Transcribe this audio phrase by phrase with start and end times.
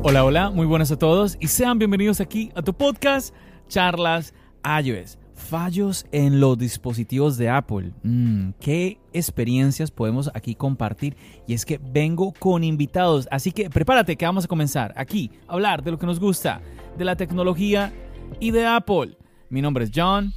[0.00, 3.34] Hola, hola, muy buenas a todos y sean bienvenidos aquí a tu podcast
[3.68, 4.32] Charlas
[4.64, 5.18] iOS.
[5.34, 7.92] Fallos en los dispositivos de Apple.
[8.04, 11.16] Mm, ¿Qué experiencias podemos aquí compartir?
[11.48, 15.54] Y es que vengo con invitados, así que prepárate que vamos a comenzar aquí a
[15.54, 16.60] hablar de lo que nos gusta,
[16.96, 17.92] de la tecnología
[18.38, 19.18] y de Apple.
[19.50, 20.32] Mi nombre es John.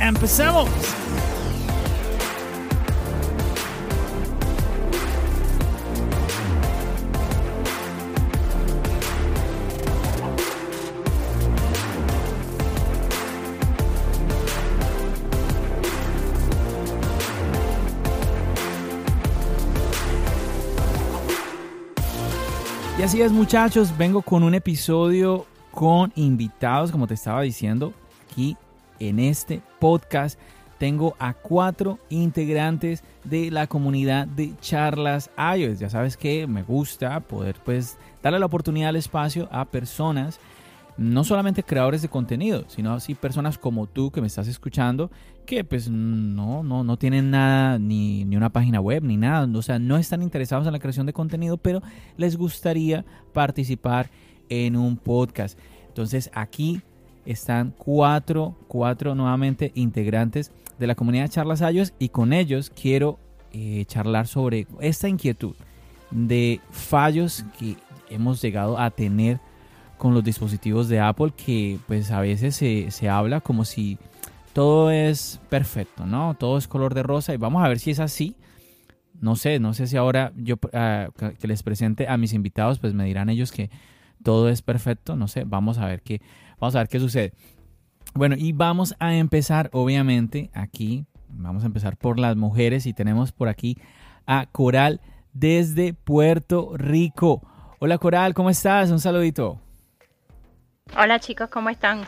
[0.00, 0.68] ¡Empecemos!
[23.12, 27.92] Así muchachos, vengo con un episodio con invitados, como te estaba diciendo,
[28.30, 28.56] aquí
[29.00, 30.38] en este podcast
[30.78, 35.78] tengo a cuatro integrantes de la comunidad de charlas iOS.
[35.78, 40.40] Ya sabes que me gusta poder pues darle la oportunidad al espacio a personas
[40.96, 45.10] no solamente creadores de contenido, sino así personas como tú que me estás escuchando,
[45.44, 49.62] que pues no, no, no tienen nada, ni, ni, una página web, ni nada, o
[49.62, 51.82] sea, no están interesados en la creación de contenido, pero
[52.16, 54.10] les gustaría participar
[54.48, 55.58] en un podcast.
[55.88, 56.80] Entonces aquí
[57.24, 63.18] están cuatro, cuatro nuevamente integrantes de la comunidad de Charlas Ayos y con ellos quiero
[63.52, 65.54] eh, charlar sobre esta inquietud
[66.10, 67.76] de fallos que
[68.10, 69.40] hemos llegado a tener
[69.98, 73.98] con los dispositivos de Apple que pues a veces se, se, habla como si
[74.52, 76.34] todo es perfecto, ¿no?
[76.34, 78.36] Todo es color de rosa y vamos a ver si es así.
[79.20, 82.92] No sé, no sé si ahora yo uh, que les presente a mis invitados pues
[82.92, 83.70] me dirán ellos que
[84.22, 86.20] todo es perfecto, no sé, vamos a ver qué
[86.58, 87.32] vamos a ver qué sucede.
[88.14, 93.32] Bueno, y vamos a empezar obviamente aquí, vamos a empezar por las mujeres y tenemos
[93.32, 93.78] por aquí
[94.26, 95.00] a Coral
[95.32, 97.42] desde Puerto Rico.
[97.78, 98.90] Hola Coral, ¿cómo estás?
[98.90, 99.60] Un saludito.
[100.96, 102.04] Hola chicos, ¿cómo están?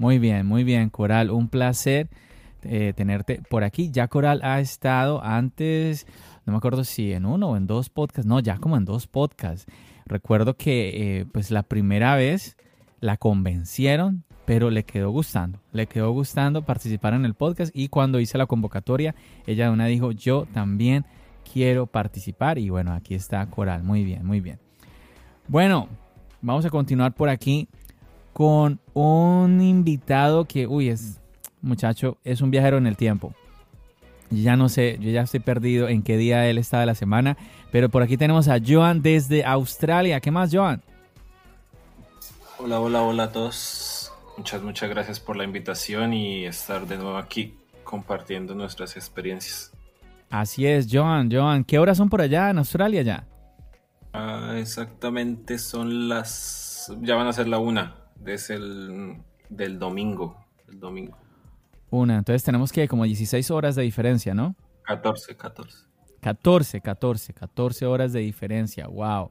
[0.00, 1.30] Muy bien, muy bien, Coral.
[1.30, 2.08] Un placer
[2.62, 3.90] eh, tenerte por aquí.
[3.90, 6.06] Ya Coral ha estado antes,
[6.46, 9.06] no me acuerdo si en uno o en dos podcasts, no, ya como en dos
[9.06, 9.66] podcasts.
[10.06, 12.56] Recuerdo que eh, pues la primera vez
[13.00, 15.60] la convencieron, pero le quedó gustando.
[15.70, 19.14] Le quedó gustando participar en el podcast y cuando hice la convocatoria,
[19.46, 21.04] ella de una dijo, yo también
[21.52, 23.82] quiero participar y bueno, aquí está Coral.
[23.82, 24.60] Muy bien, muy bien.
[25.46, 25.88] Bueno,
[26.40, 27.68] vamos a continuar por aquí
[28.32, 31.20] con un invitado que, uy, es,
[31.60, 33.34] muchacho, es un viajero en el tiempo.
[34.30, 37.36] Ya no sé, yo ya estoy perdido en qué día él está de la semana,
[37.72, 40.20] pero por aquí tenemos a Joan desde Australia.
[40.20, 40.82] ¿Qué más, Joan?
[42.58, 44.12] Hola, hola, hola a todos.
[44.36, 49.72] Muchas, muchas gracias por la invitación y estar de nuevo aquí compartiendo nuestras experiencias.
[50.30, 51.64] Así es, Joan, Joan.
[51.64, 53.26] ¿Qué horas son por allá en Australia ya?
[54.12, 56.92] Ah, exactamente son las...
[57.00, 59.16] Ya van a ser la una desde el
[59.48, 60.36] del domingo.
[60.68, 61.18] El domingo.
[61.90, 64.54] Una, entonces tenemos que como 16 horas de diferencia, ¿no?
[64.84, 65.78] 14, 14.
[66.20, 69.30] 14, 14, 14 horas de diferencia, wow.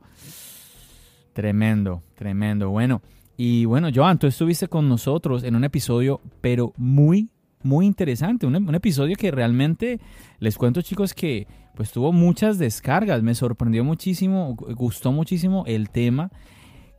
[1.33, 2.69] Tremendo, tremendo.
[2.69, 3.01] Bueno,
[3.37, 7.29] y bueno, Joan, tú estuviste con nosotros en un episodio, pero muy,
[7.63, 8.45] muy interesante.
[8.45, 10.01] Un, un, episodio que realmente,
[10.39, 13.23] les cuento chicos que pues tuvo muchas descargas.
[13.23, 16.31] Me sorprendió muchísimo, gustó muchísimo el tema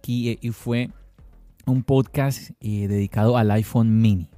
[0.06, 0.90] y, y fue
[1.70, 4.28] un podcast eh, dedicado al iPhone mini.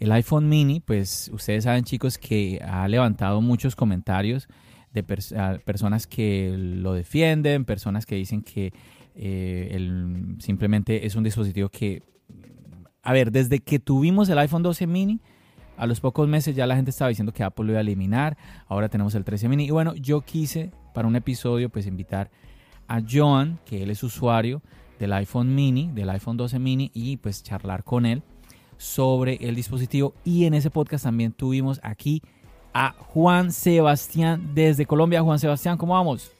[0.00, 4.48] El iPhone mini, pues ustedes saben chicos que ha levantado muchos comentarios
[4.92, 5.34] de pers
[5.64, 8.72] personas que lo defienden, personas que dicen que
[9.14, 12.02] eh, simplemente es un dispositivo que,
[13.02, 15.20] a ver, desde que tuvimos el iPhone 12 mini,
[15.76, 18.36] a los pocos meses ya la gente estaba diciendo que Apple lo iba a eliminar,
[18.66, 22.30] ahora tenemos el 13 mini y bueno, yo quise para un episodio pues invitar
[22.86, 24.62] a Joan, que él es usuario
[24.98, 28.22] del iPhone mini, del iPhone 12 mini y pues charlar con él
[28.76, 30.14] sobre el dispositivo.
[30.24, 32.22] Y en ese podcast también tuvimos aquí
[32.72, 35.22] a Juan Sebastián desde Colombia.
[35.22, 36.30] Juan Sebastián, ¿cómo vamos?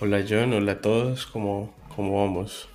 [0.00, 2.68] Hola John, hola a todos, ¿cómo, cómo vamos?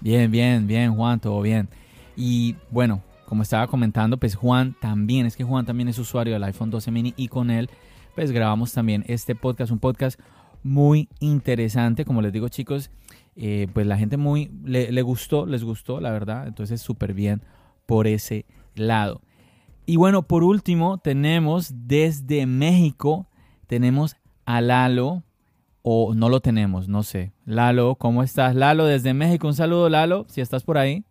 [0.00, 1.68] Bien, bien, bien Juan, todo bien.
[2.16, 6.44] Y bueno, como estaba comentando, pues Juan también, es que Juan también es usuario del
[6.44, 7.70] iPhone 12 mini y con él
[8.14, 10.20] pues grabamos también este podcast, un podcast
[10.62, 12.90] muy interesante, como les digo chicos,
[13.36, 16.46] eh, pues la gente muy le, le, gustó, les gustó, la verdad.
[16.46, 17.42] Entonces, súper bien
[17.86, 19.20] por ese lado.
[19.86, 23.26] Y bueno, por último, tenemos desde México,
[23.66, 24.16] tenemos
[24.46, 25.22] a Lalo,
[25.86, 27.34] o no lo tenemos, no sé.
[27.44, 28.54] Lalo, ¿cómo estás?
[28.54, 31.04] Lalo, desde México, un saludo, Lalo, si estás por ahí.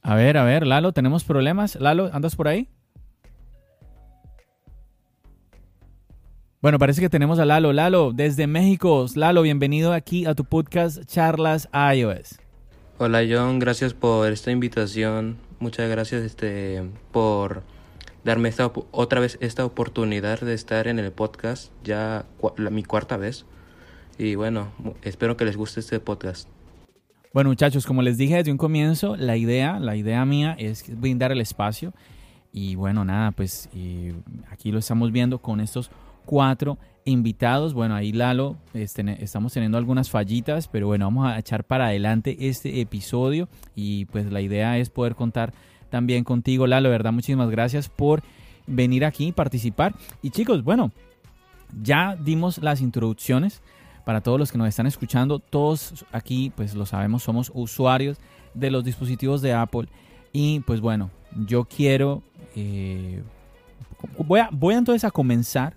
[0.00, 1.74] A ver, a ver, Lalo, ¿tenemos problemas?
[1.74, 2.68] Lalo, ¿andas por ahí?
[6.62, 7.72] Bueno, parece que tenemos a Lalo.
[7.72, 9.04] Lalo, desde México.
[9.16, 12.38] Lalo, bienvenido aquí a tu podcast Charlas iOS.
[12.98, 15.38] Hola John, gracias por esta invitación.
[15.58, 17.64] Muchas gracias este, por
[18.22, 22.26] darme esta, otra vez esta oportunidad de estar en el podcast, ya
[22.70, 23.44] mi cuarta vez.
[24.16, 24.70] Y bueno,
[25.02, 26.48] espero que les guste este podcast.
[27.34, 31.32] Bueno, muchachos, como les dije desde un comienzo, la idea, la idea mía es brindar
[31.32, 31.92] el espacio.
[32.52, 33.68] Y bueno, nada, pues
[34.48, 35.90] aquí lo estamos viendo con estos
[36.24, 37.74] cuatro invitados.
[37.74, 42.36] Bueno, ahí Lalo, este, estamos teniendo algunas fallitas, pero bueno, vamos a echar para adelante
[42.48, 45.52] este episodio y pues la idea es poder contar
[45.90, 48.22] también contigo, Lalo, verdad, muchísimas gracias por
[48.66, 49.94] venir aquí y participar.
[50.22, 50.90] Y chicos, bueno,
[51.82, 53.62] ya dimos las introducciones
[54.04, 55.38] para todos los que nos están escuchando.
[55.38, 58.18] Todos aquí, pues lo sabemos, somos usuarios
[58.54, 59.88] de los dispositivos de Apple.
[60.32, 61.10] Y pues bueno,
[61.46, 62.22] yo quiero...
[62.56, 63.22] Eh,
[64.18, 65.76] voy, voy entonces a comenzar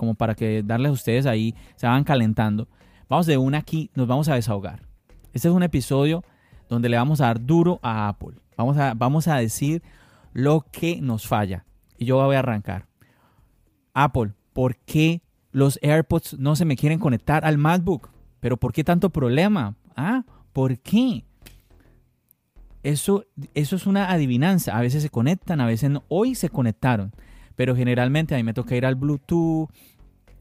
[0.00, 2.68] como para que darles a ustedes ahí, se van calentando.
[3.06, 4.80] Vamos de una aquí, nos vamos a desahogar.
[5.34, 6.24] Este es un episodio
[6.70, 8.38] donde le vamos a dar duro a Apple.
[8.56, 9.82] Vamos a, vamos a decir
[10.32, 11.66] lo que nos falla.
[11.98, 12.86] Y yo voy a arrancar.
[13.92, 15.20] Apple, ¿por qué
[15.52, 18.08] los AirPods no se me quieren conectar al MacBook?
[18.40, 19.76] ¿Pero por qué tanto problema?
[19.94, 20.24] ¿Ah?
[20.54, 21.26] ¿Por qué?
[22.82, 24.78] Eso, eso es una adivinanza.
[24.78, 26.04] A veces se conectan, a veces no.
[26.08, 27.12] Hoy se conectaron.
[27.60, 29.68] Pero generalmente a mí me toca ir al Bluetooth,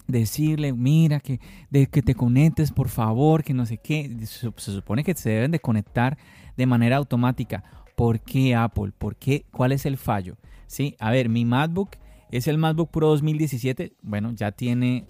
[0.07, 4.09] decirle, mira, que, de, que te conectes, por favor, que no sé qué.
[4.25, 6.17] Se, supone que se deben de conectar
[6.55, 7.61] de manera automática.
[7.97, 8.93] ¿Por qué Apple?
[8.97, 9.43] ¿Por qué?
[9.51, 10.37] ¿Cuál es el fallo?
[10.65, 11.97] Sí, a ver, mi MacBook
[12.31, 13.97] es el MacBook Pro 2017.
[14.01, 15.05] Bueno, ya tiene,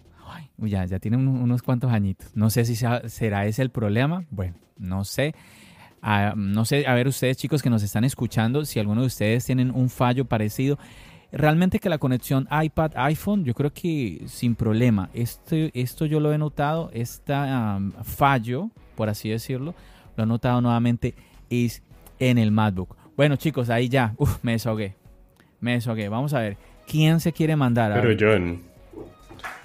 [0.58, 2.32] ya, ya tiene unos cuantos añitos.
[2.34, 4.26] No sé si será ese el problema.
[4.32, 5.36] Bueno, no sé.
[6.02, 9.46] Ah, no sé, a ver ustedes chicos que nos están escuchando, si alguno de ustedes
[9.46, 10.80] tienen un fallo parecido.
[11.32, 15.10] Realmente que la conexión iPad, iPhone, yo creo que sin problema.
[15.14, 17.34] Este, esto yo lo he notado, este
[18.04, 19.76] fallo, por así decirlo,
[20.18, 21.14] lo he notado nuevamente
[21.50, 21.84] es
[22.18, 22.96] en el MacBook.
[23.16, 24.96] Bueno chicos, ahí ya, me desahogué.
[25.60, 26.10] Me desahogué.
[26.10, 28.02] Vamos a ver, ¿quién se quiere mandar?
[28.02, 28.62] pero John,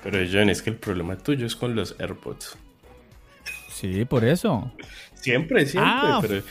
[0.03, 2.59] pero John, es que el problema tuyo es con los AirPods.
[3.71, 4.71] Sí, por eso.
[5.15, 6.43] Siempre, siempre, ah, pero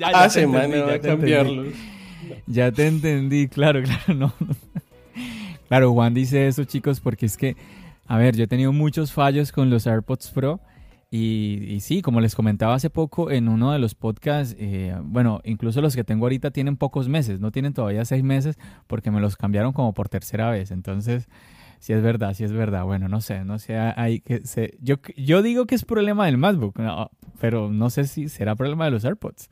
[0.00, 1.68] cada semana va a cambiarlos.
[2.46, 4.32] Ya te entendí, claro, claro, no.
[5.68, 7.56] Claro, Juan dice eso, chicos, porque es que,
[8.06, 10.60] a ver, yo he tenido muchos fallos con los AirPods Pro.
[11.10, 15.80] Y, sí, como les comentaba hace poco en uno de los podcasts, eh, bueno, incluso
[15.80, 19.36] los que tengo ahorita tienen pocos meses, no tienen todavía seis meses porque me los
[19.36, 20.70] cambiaron como por tercera vez.
[20.70, 21.26] Entonces,
[21.78, 22.84] sí es verdad, sí es verdad.
[22.84, 24.42] Bueno, no sé, no sé, hay que
[24.80, 26.78] yo, yo digo que es problema del MacBook,
[27.40, 29.48] pero no sé si será problema de los AirPods.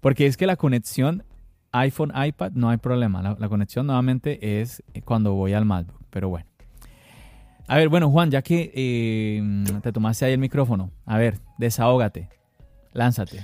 [0.00, 1.22] Porque es que la conexión
[1.74, 3.36] iPhone, iPad, no hay problema.
[3.38, 6.00] La, conexión nuevamente es cuando voy al MacBook.
[6.10, 6.46] Pero bueno.
[7.66, 9.42] A ver, bueno, Juan, ya que eh,
[9.82, 12.28] te tomaste ahí el micrófono, a ver, desahógate,
[12.92, 13.40] lánzate.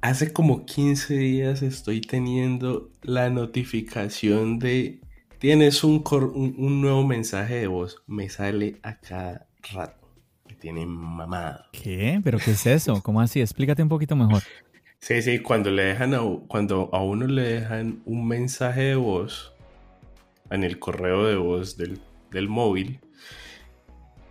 [0.00, 5.00] Hace como 15 días estoy teniendo la notificación de
[5.38, 6.02] tienes un,
[6.34, 8.02] un, nuevo mensaje de voz.
[8.06, 10.08] Me sale a cada rato.
[10.48, 11.64] Me tiene mamado.
[11.72, 12.20] ¿Qué?
[12.24, 13.02] ¿Pero qué es eso?
[13.02, 13.40] ¿Cómo así?
[13.40, 14.42] Explícate un poquito mejor.
[15.04, 19.52] Sí, sí, cuando le dejan a, cuando a uno le dejan un mensaje de voz
[20.48, 23.00] en el correo de voz del, móvil,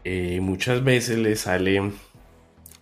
[0.04, 1.92] eh, muchas veces le sale,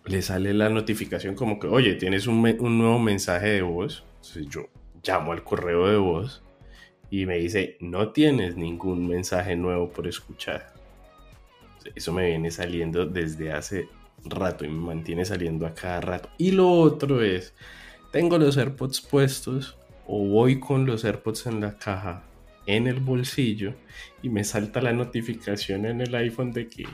[0.05, 4.05] le sale la notificación como que, oye, tienes un, nuevo mensaje de voz.
[4.21, 4.69] Entonces yo
[5.03, 6.43] llamo al correo de voz
[7.09, 10.73] y me dice, no tienes ningún mensaje nuevo por escuchar.
[11.93, 13.89] Eso me viene saliendo desde hace
[14.23, 16.29] rato y me mantiene saliendo a cada rato.
[16.37, 17.53] Y lo otro es
[18.11, 22.23] tengo los AirPods puestos o voy con los AirPods en la caja
[22.65, 23.73] en el bolsillo
[24.21, 26.85] y me salta la notificación en el iPhone de que,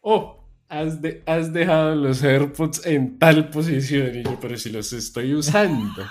[0.00, 4.16] oh, has, has dejado los AirPods en tal posición.
[4.16, 6.02] Y yo, pero si los estoy usando.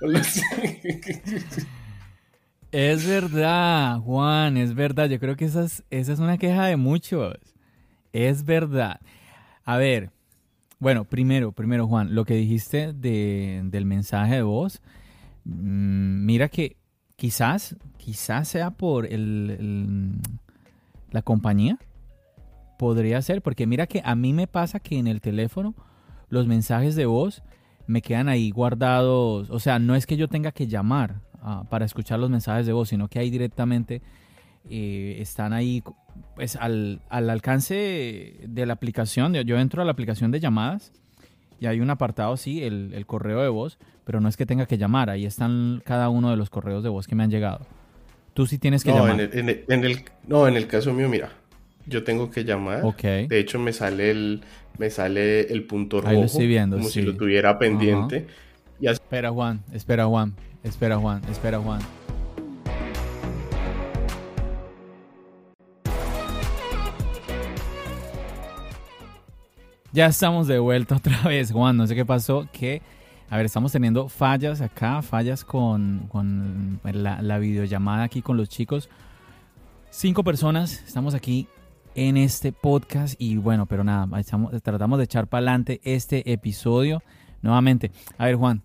[2.72, 5.08] es verdad, Juan, es verdad.
[5.08, 7.36] Yo creo que esa es una queja de muchos.
[8.12, 9.00] Es verdad.
[9.64, 10.10] A ver,
[10.78, 14.80] bueno, primero, primero, Juan, lo que dijiste de, del mensaje de voz,
[15.44, 16.76] mm, mira que
[17.16, 20.20] quizás, quizás sea por el,
[21.10, 21.78] la compañía.
[22.78, 25.74] Podría ser, porque mira que a mí me pasa que en el teléfono
[26.28, 27.42] los mensajes de voz
[27.88, 29.50] me quedan ahí guardados.
[29.50, 32.72] O sea, no es que yo tenga que llamar ah, para escuchar los mensajes de
[32.72, 34.00] voz, sino que ahí directamente
[34.68, 35.82] eh, están ahí
[36.34, 39.34] pues al, alcance de la aplicación.
[39.34, 40.92] Yo entro a la aplicación de llamadas
[41.60, 44.78] y hay un apartado, sí, el, correo de voz, pero no es que tenga que
[44.78, 47.66] llamar, ahí están cada uno de los correos de voz que me han llegado.
[48.34, 49.20] tú sí tienes que no, llamar.
[49.20, 51.32] En el, en, el, no, en el caso mío, mira,
[51.86, 52.82] yo tengo que llamar.
[53.02, 54.42] De hecho, me sale el,
[54.78, 56.10] me sale el punto rojo.
[56.10, 57.00] Ahí lo estoy viendo, Como sí.
[57.00, 58.26] si lo tuviera pendiente.
[58.80, 61.80] Y así- Espera, Juan, espera, Juan, espera, Juan, espera, Juan.
[69.92, 71.76] Ya estamos de vuelta otra vez, Juan.
[71.76, 72.46] No sé qué pasó.
[72.52, 72.82] Que,
[73.30, 78.48] a ver, estamos teniendo fallas acá, fallas con, con la, la videollamada aquí con los
[78.48, 78.88] chicos.
[79.90, 81.48] Cinco personas, estamos aquí
[81.94, 84.06] en este podcast y bueno, pero nada,
[84.62, 87.02] tratamos de echar para adelante este episodio
[87.40, 87.90] nuevamente.
[88.18, 88.62] A ver, Juan,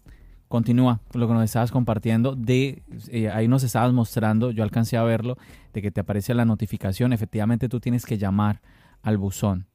[0.50, 2.36] continúa con lo que nos estabas compartiendo.
[2.36, 5.38] De eh, ahí nos estabas mostrando, yo alcancé a verlo,
[5.74, 7.14] de que te aparece la notificación.
[7.14, 8.62] Efectivamente, tú tienes que llamar
[9.02, 9.66] al buzón.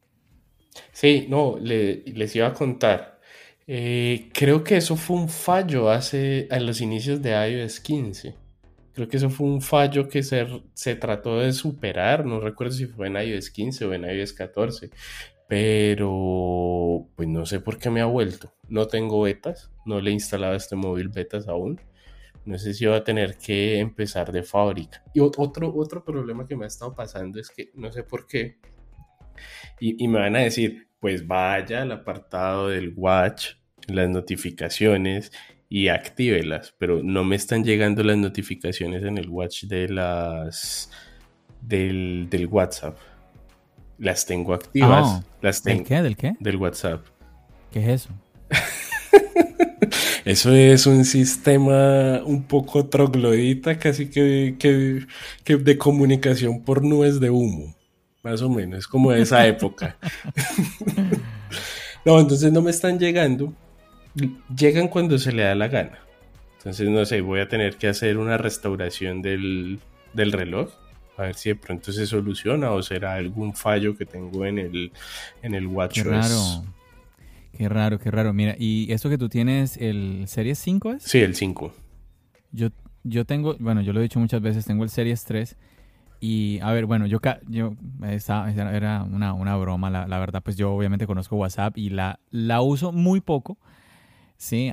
[0.92, 3.20] Sí, no, le- les iba a contar.
[3.66, 8.35] Eh, creo que eso fue un fallo hace, en los inicios de iOS 15.
[8.94, 12.25] Creo que eso fue un fallo que se, se trató de superar.
[12.26, 14.90] No recuerdo si fue en iOS 15 o en iOS 14.
[15.49, 18.52] Pero, pues no sé por qué me ha vuelto.
[18.68, 19.70] No tengo betas.
[19.87, 21.80] No le he instalado a este móvil betas aún.
[22.44, 25.02] No sé si va a tener que empezar de fábrica.
[25.14, 28.26] Y ot- otro, otro problema que me ha estado pasando es que no sé por
[28.26, 28.58] qué.
[29.80, 33.50] Y, y me van a decir, pues vaya al apartado del watch,
[33.87, 35.33] las notificaciones
[35.68, 40.90] y actívelas, pero no me están llegando las notificaciones en el watch de las
[41.61, 42.97] del, del WhatsApp.
[43.99, 46.02] Las tengo activas, Ah, las ¿Del tengo qué?
[46.02, 46.33] ¿Del qué?
[46.38, 47.04] del WhatsApp.
[47.71, 48.11] ¿Qué es eso?
[50.25, 55.07] Eso es un sistema un poco troglodita, casi que, que,
[55.45, 57.75] que de comunicación por nubes de humo,
[58.28, 59.97] más o menos, como de esa época.
[62.04, 63.52] no, entonces no me están llegando,
[64.54, 65.99] llegan cuando se le da la gana.
[66.58, 69.78] Entonces, no sé, voy a tener que hacer una restauración del,
[70.12, 70.70] del reloj,
[71.16, 74.92] a ver si de pronto se soluciona o será algún fallo que tengo en el,
[75.42, 76.06] en el Qué WatchOS.
[76.06, 76.64] raro.
[77.56, 78.32] Qué raro, qué raro.
[78.32, 81.02] Mira, ¿y eso que tú tienes, el Series 5 es?
[81.02, 81.73] Sí, el 5.
[82.52, 82.68] Yo,
[83.02, 85.56] yo tengo, bueno, yo lo he dicho muchas veces, tengo el Series 3
[86.20, 87.75] y, a ver, bueno, yo, yo
[88.06, 91.90] esa- esa era una, una broma, la, la verdad, pues yo obviamente conozco WhatsApp y
[91.90, 93.58] la, la uso muy poco,
[94.37, 94.72] ¿sí?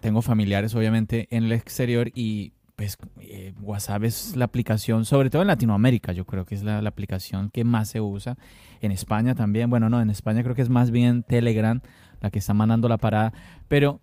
[0.00, 5.42] Tengo familiares obviamente en el exterior y pues eh, WhatsApp es la aplicación, sobre todo
[5.42, 8.38] en Latinoamérica, yo creo que es la, la aplicación que más se usa.
[8.80, 11.80] En España también, bueno, no, en España creo que es más bien Telegram
[12.22, 13.34] la que está mandando la parada,
[13.68, 14.00] pero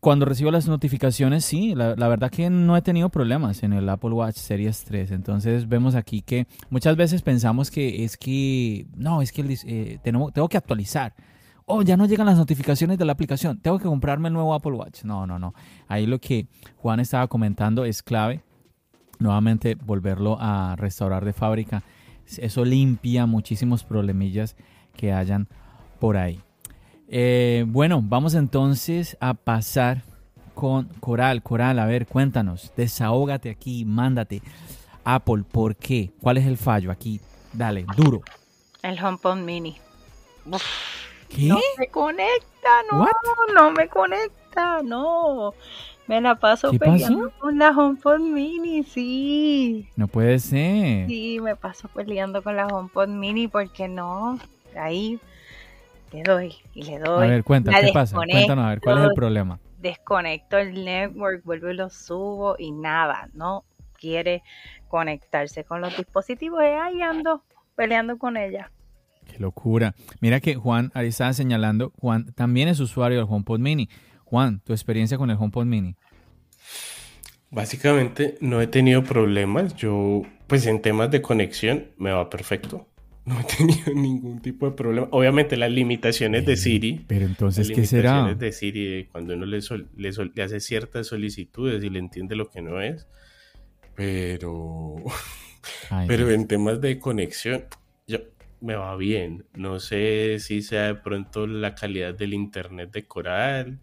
[0.00, 3.86] cuando recibo las notificaciones, sí, la, la verdad que no he tenido problemas en el
[3.88, 5.10] Apple Watch Series 3.
[5.10, 10.32] Entonces vemos aquí que muchas veces pensamos que es que, no, es que eh, tenemos,
[10.32, 11.14] tengo que actualizar.
[11.66, 13.58] Oh, ya no llegan las notificaciones de la aplicación.
[13.58, 15.04] Tengo que comprarme el nuevo Apple Watch.
[15.04, 15.54] No, no, no.
[15.86, 18.42] Ahí lo que Juan estaba comentando es clave.
[19.18, 21.82] Nuevamente volverlo a restaurar de fábrica.
[22.38, 24.56] Eso limpia muchísimos problemillas
[24.96, 25.46] que hayan
[26.00, 26.40] por ahí.
[27.12, 30.02] Eh, bueno, vamos entonces a pasar
[30.54, 31.42] con Coral.
[31.42, 34.42] Coral, a ver, cuéntanos, desahógate aquí, mándate.
[35.02, 36.12] Apple, ¿por qué?
[36.20, 37.20] ¿Cuál es el fallo aquí?
[37.52, 38.20] Dale, duro.
[38.82, 39.76] El HomePod Mini.
[40.46, 40.62] Uf,
[41.28, 41.48] ¿Qué?
[41.48, 43.10] No me conecta, no, What?
[43.54, 45.54] no me conecta, no.
[46.06, 47.40] Me la paso ¿Qué peleando pasó?
[47.40, 49.88] con la HomePod Mini, sí.
[49.96, 51.08] No puede ser.
[51.08, 54.38] Sí, me paso peleando con la HomePod Mini porque no.
[54.76, 55.18] Ahí
[56.12, 57.28] le doy y le A doy.
[57.28, 58.16] ver, cuenta, la ¿qué pasa?
[58.16, 59.14] Cuéntanos, a ver, ¿cuál es el desconecto.
[59.14, 59.60] problema?
[59.78, 63.64] Desconecto el network, vuelvo y lo subo y nada, no
[63.98, 64.42] quiere
[64.88, 66.60] conectarse con los dispositivos.
[66.62, 67.44] Y ahí ando
[67.76, 68.70] peleando con ella.
[69.26, 69.94] Qué locura.
[70.20, 73.88] Mira que Juan, ahí estaba señalando, Juan también es usuario del HomePod Mini.
[74.24, 75.96] Juan, tu experiencia con el HomePod Mini.
[77.50, 79.74] Básicamente no he tenido problemas.
[79.76, 82.86] Yo, pues en temas de conexión me va perfecto.
[83.30, 85.06] No he tenido ningún tipo de problema.
[85.12, 87.04] Obviamente las limitaciones de Siri.
[87.06, 88.12] Pero Las entonces, ¿qué será?
[88.14, 91.90] limitaciones de Siri de cuando uno le, sol- le sol- le hace ciertas solicitudes y
[91.90, 93.06] le entiende lo que no es.
[93.94, 94.96] Pero,
[95.90, 96.40] Ay, pero Dios.
[96.40, 97.64] en temas de conexión,
[98.06, 98.18] yo,
[98.60, 99.44] me va bien.
[99.54, 103.78] No sé si sea de pronto la calidad del internet de Coral,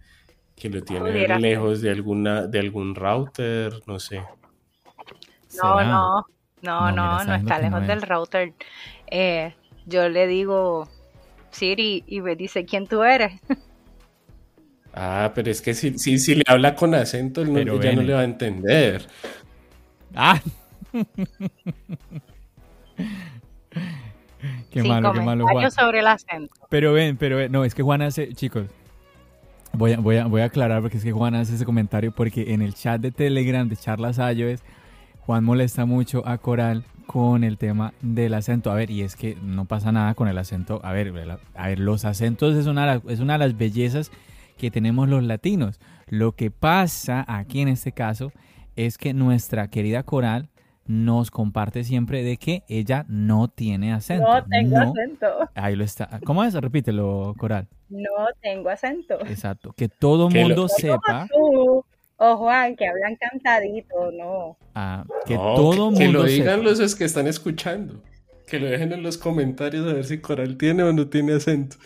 [0.55, 4.17] que lo tiene lejos de alguna, de algún router, no sé.
[4.17, 5.85] No, ¿Será?
[5.85, 6.25] no,
[6.61, 8.53] No, no, no, mira, no, está lejos del router.
[9.11, 9.53] Eh,
[9.85, 10.89] yo le digo
[11.51, 13.33] Siri y me dice quién tú eres.
[14.99, 17.93] Ah, pero es que si, si, si le habla con acento, él no- Pero ella
[17.93, 19.05] no le va a entender.
[20.15, 20.41] ¡Ah!
[24.71, 25.71] qué Sin malo, qué malo, Juan.
[25.71, 26.51] sobre el acento.
[26.69, 28.65] Pero ven, pero ven, no, es que Juan hace, chicos,
[29.73, 32.53] voy a, voy, a, voy a aclarar porque es que Juan hace ese comentario porque
[32.53, 34.61] en el chat de Telegram de Charlas iOS,
[35.27, 38.71] Juan molesta mucho a Coral con el tema del acento.
[38.71, 40.79] A ver, y es que no pasa nada con el acento.
[40.85, 41.11] A ver,
[41.53, 44.09] a ver, los acentos es una, es una de las bellezas
[44.55, 45.81] que tenemos los latinos.
[46.07, 48.31] Lo que pasa aquí en este caso
[48.77, 50.47] es que nuestra querida Coral
[50.85, 54.33] nos comparte siempre de que ella no tiene acento.
[54.33, 55.27] No tengo acento.
[55.55, 56.21] Ahí lo está.
[56.23, 56.53] ¿Cómo es?
[56.53, 57.67] Repítelo, Coral.
[57.89, 59.19] No tengo acento.
[59.25, 59.73] Exacto.
[59.75, 61.27] Que todo mundo sepa.
[62.17, 64.57] O Juan, que hablan cantadito, no.
[64.73, 68.01] Ah, que todo mundo Que lo digan los que están escuchando.
[68.47, 71.77] Que lo dejen en los comentarios a ver si Coral tiene o no tiene acento.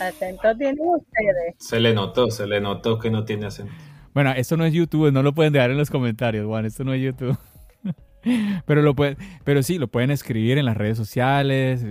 [0.00, 1.54] Acento tienen ustedes.
[1.58, 3.72] Se le notó, se le notó que no tiene acento.
[4.12, 6.92] Bueno, esto no es YouTube, no lo pueden dejar en los comentarios, Juan, esto no
[6.94, 7.36] es YouTube.
[8.66, 11.84] pero lo pueden, pero sí, lo pueden escribir en las redes sociales,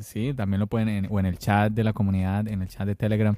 [0.00, 2.86] sí, también lo pueden en, o en el chat de la comunidad, en el chat
[2.86, 3.36] de Telegram.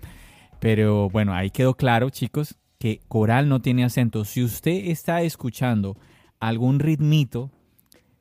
[0.59, 4.25] Pero bueno, ahí quedó claro, chicos, que Coral no tiene acento.
[4.25, 5.99] Si usted está escuchando
[6.41, 7.51] algún ritmito,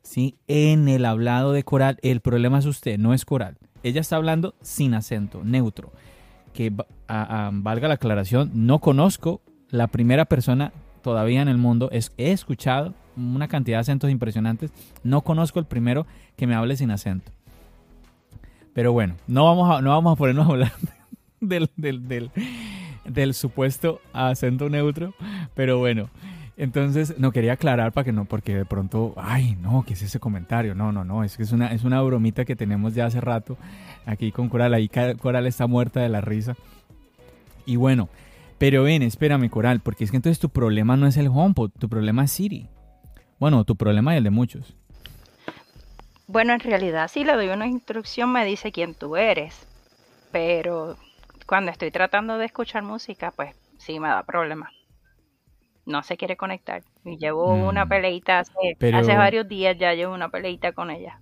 [0.02, 3.56] sí, en el hablado de Coral, el problema es usted, no es Coral.
[3.82, 5.92] Ella está hablando sin acento, neutro.
[6.52, 6.70] Que
[7.08, 9.40] valga la aclaración, no conozco
[9.70, 15.22] la primera persona todavía en el mundo, he escuchado una cantidad de acentos impresionantes, no
[15.22, 17.32] conozco el primero que me hable sin acento.
[18.74, 20.72] Pero bueno, no vamos a, no vamos a ponernos a hablar
[21.40, 22.30] del, del, del
[23.34, 25.14] supuesto acento neutro,
[25.54, 26.10] pero bueno,
[26.60, 30.20] entonces, no quería aclarar para que no, porque de pronto, ay, no, ¿qué es ese
[30.20, 30.74] comentario?
[30.74, 33.56] No, no, no, es que es una, es una bromita que tenemos ya hace rato
[34.04, 34.74] aquí con Coral.
[34.74, 36.56] Ahí Coral está muerta de la risa.
[37.64, 38.10] Y bueno,
[38.58, 41.88] pero ven, espérame, Coral, porque es que entonces tu problema no es el HomePod, tu
[41.88, 42.68] problema es Siri.
[43.38, 44.76] Bueno, tu problema es el de muchos.
[46.26, 49.66] Bueno, en realidad, si le doy una instrucción, me dice quién tú eres.
[50.30, 50.98] Pero
[51.50, 54.70] cuando estoy tratando de escuchar música, pues sí me da problemas
[55.90, 56.84] no se quiere conectar.
[57.04, 57.88] Y llevo una mm.
[57.88, 61.20] peleita hace, hace, varios días, ya llevo una peleita con ella.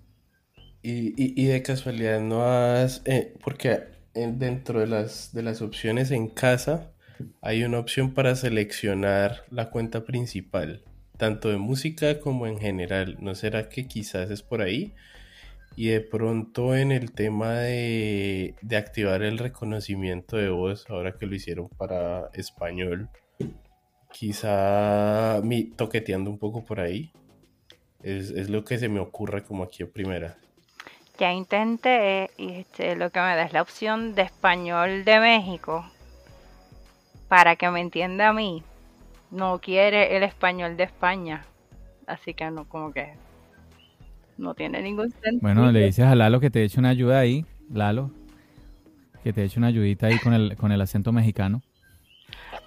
[0.83, 3.81] Y, y, de casualidad no has, eh, porque
[4.15, 6.93] dentro de las, de las opciones en casa
[7.41, 10.85] hay una opción para seleccionar la cuenta principal,
[11.17, 13.17] tanto de música como en general.
[13.21, 14.95] ¿No será que quizás es por ahí?
[15.79, 21.37] Y de pronto en el tema de, activar el reconocimiento de voz, ahora que lo
[21.37, 23.09] hicieron para español,
[24.11, 25.41] quizá
[25.77, 27.13] toqueteando un poco por ahí.
[28.03, 30.37] Es, lo que se me ocurre como aquí a primera.
[31.17, 35.89] Ya intenté y este, lo que me da es la opción de español de México
[37.29, 38.65] para que me entienda a mí.
[39.31, 41.45] No quiere el español de España.
[42.09, 43.13] Así que no, como que
[44.39, 45.41] no tiene ningún sentido.
[45.43, 48.11] Bueno, le dices a Lalo que te eche una ayuda ahí, Lalo.
[49.23, 51.61] Que te eche una ayudita ahí con el, con el acento mexicano.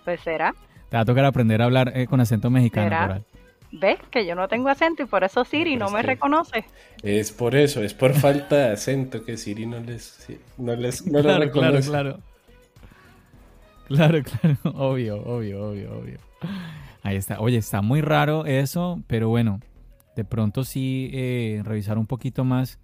[0.04, 0.54] Pues será.
[0.90, 3.24] Te va a tocar aprender a hablar eh, con acento mexicano.
[3.72, 4.00] ¿Ves?
[4.12, 6.66] Que yo no tengo acento y por eso Siri no me reconoce.
[7.04, 11.22] Es por eso, es por falta de acento que Siri no les, no les no
[11.22, 11.90] claro, reconoce.
[11.90, 12.20] Claro,
[13.88, 14.24] claro.
[14.24, 14.58] Claro, claro.
[14.78, 16.20] Obvio, obvio, obvio, obvio.
[17.04, 17.40] Ahí está.
[17.40, 19.60] Oye, está muy raro eso, pero bueno,
[20.16, 22.80] de pronto sí eh, revisar un poquito más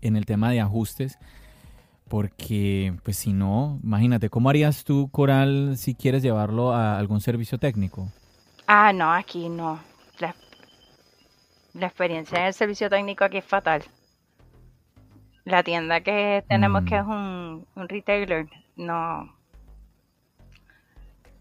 [0.00, 1.18] en el tema de ajustes
[2.08, 7.58] porque, pues si no, imagínate, ¿cómo harías tú, Coral, si quieres llevarlo a algún servicio
[7.58, 8.08] técnico?
[8.68, 9.80] Ah, no, aquí no.
[10.20, 13.82] La, experiencia en el servicio técnico aquí es fatal.
[15.44, 16.98] La tienda que tenemos, que mm.
[17.00, 17.06] es
[17.74, 19.34] un, retailer, no,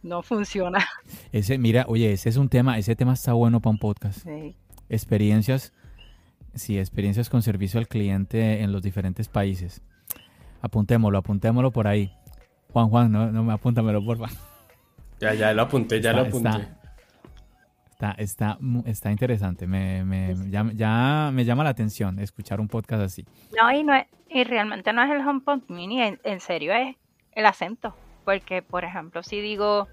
[0.02, 0.84] no funciona.
[1.32, 4.24] Ese, mira, oye, ese es un tema, ese tema está bueno para un podcast.
[4.24, 4.56] Sí.
[4.90, 5.74] Experiencias,
[6.54, 9.82] sí, experiencias con servicio al cliente en los diferentes países.
[10.62, 12.12] Apuntémoslo, apuntémoslo por ahí.
[12.72, 14.28] Juan, Juan, no, no me apúntamelo, porfa.
[15.20, 16.68] Ya, ya lo apunté, ya lo apunté.
[17.96, 19.68] Está, está, está, interesante.
[19.68, 23.26] Me, me, ya, me llama la atención escuchar un podcast así.
[23.58, 23.94] No, y, no
[24.28, 26.98] y realmente no es el HomePod Mini, en, serio es
[27.32, 27.96] el acento.
[28.26, 29.88] Porque, por ejemplo, si digo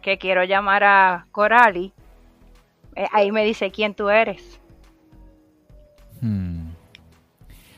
[0.00, 1.92] que quiero llamar a Corali,
[3.12, 4.60] ahí me dice quién tú eres.
[6.20, 6.70] Hmm.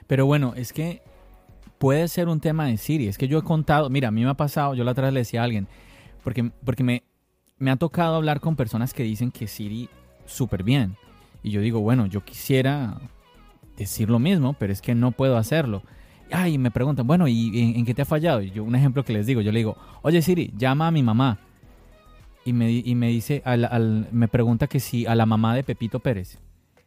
[0.07, 1.03] Pero bueno, es que
[1.79, 3.09] puede ser un tema de Siri.
[3.09, 5.15] Es que yo he contado, mira, a mí me ha pasado, yo la otra vez
[5.15, 5.67] le decía a alguien,
[6.23, 7.03] porque, porque me,
[7.59, 9.89] me ha tocado hablar con personas que dicen que Siri
[10.27, 10.97] súper bien.
[11.43, 12.99] Y yo digo, bueno, yo quisiera
[13.77, 15.83] decir lo mismo, pero es que no puedo hacerlo.
[16.31, 18.41] Ay, me preguntan, bueno, ¿y en, qué te ha fallado?
[18.41, 21.03] Y yo, un ejemplo que les digo, yo le digo, oye Siri, llama a mi
[21.03, 21.39] mamá.
[22.45, 26.01] Y me, y me dice, al, me pregunta que si a la mamá de Pepito
[26.01, 26.39] Pérez.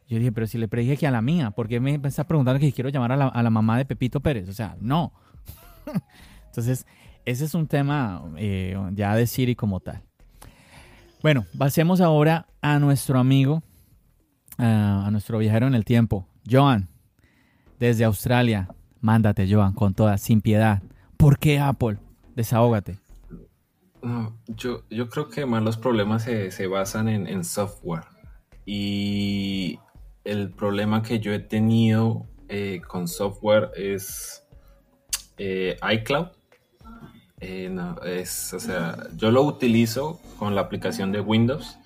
[0.08, 2.60] Yo dije, pero si le predije que a la mía, ¿por qué me está preguntando
[2.60, 4.48] que quiero llamar a la, mamá de Pepito Pérez?
[4.48, 5.12] O sea, no.
[6.46, 6.86] Entonces,
[7.26, 10.00] ese es un tema eh, ya de Siri como tal.
[11.22, 13.62] Bueno, pasemos ahora a nuestro amigo
[14.56, 16.88] ah, a nuestro viajero en el tiempo, Joan,
[17.78, 18.68] desde Australia.
[19.00, 20.82] Mándate, Joan, con toda, sin piedad.
[21.16, 21.98] ¿Por qué Apple?
[22.34, 22.98] Desahógate.
[24.46, 28.04] Yo, yo creo que más los problemas se, basan en, software.
[28.64, 29.78] Y
[30.24, 34.44] el problema que yo he tenido eh, con software es
[35.38, 36.28] eh, iCloud.
[37.40, 41.78] Eh, no, es, o sea, yo lo utilizo con la aplicación de Windows,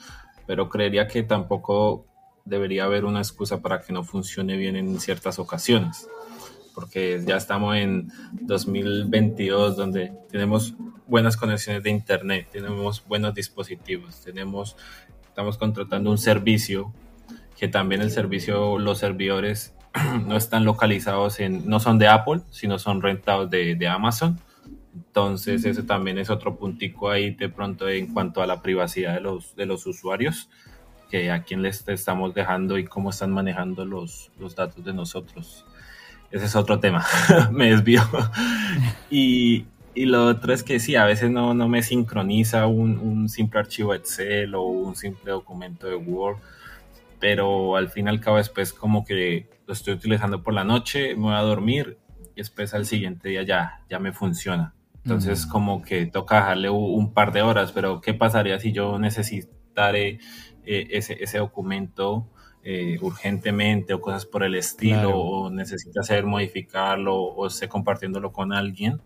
[0.46, 2.06] pero creería que tampoco
[2.44, 6.08] debería haber una excusa para que no funcione bien en ciertas ocasiones,
[6.74, 10.74] porque ya estamos en 2022 donde tenemos
[11.06, 14.76] buenas conexiones de internet, tenemos buenos dispositivos, tenemos,
[15.26, 16.92] estamos contratando un servicio
[17.58, 19.74] que también el servicio, los servidores
[20.26, 24.40] no están localizados en, no son de Apple, sino son rentados de, de Amazon.
[24.94, 29.20] Entonces, ese también es otro puntico ahí de pronto en cuanto a la privacidad de
[29.20, 30.50] los, de los usuarios,
[31.10, 35.64] que a quién les estamos dejando y cómo están manejando los, los datos de nosotros.
[36.30, 37.04] Ese es otro tema,
[37.52, 38.02] me desvío.
[39.10, 43.28] y, y, lo otro es que sí, a veces no, no me sincroniza un, un
[43.28, 46.38] simple archivo Excel o un simple documento de Word
[47.22, 51.14] pero al fin y al cabo después como que lo estoy utilizando por la noche,
[51.14, 51.96] me voy a dormir
[52.34, 54.74] y después al siguiente día ya, ya me funciona.
[55.04, 60.18] Entonces como que toca dejarle un par de horas, pero ¿qué pasaría si yo necesitare
[60.66, 62.26] eh, ese, ese, documento
[62.64, 68.52] eh, urgentemente o cosas por el estilo o necesita hacer modificarlo o esté compartiéndolo con
[68.52, 69.00] alguien?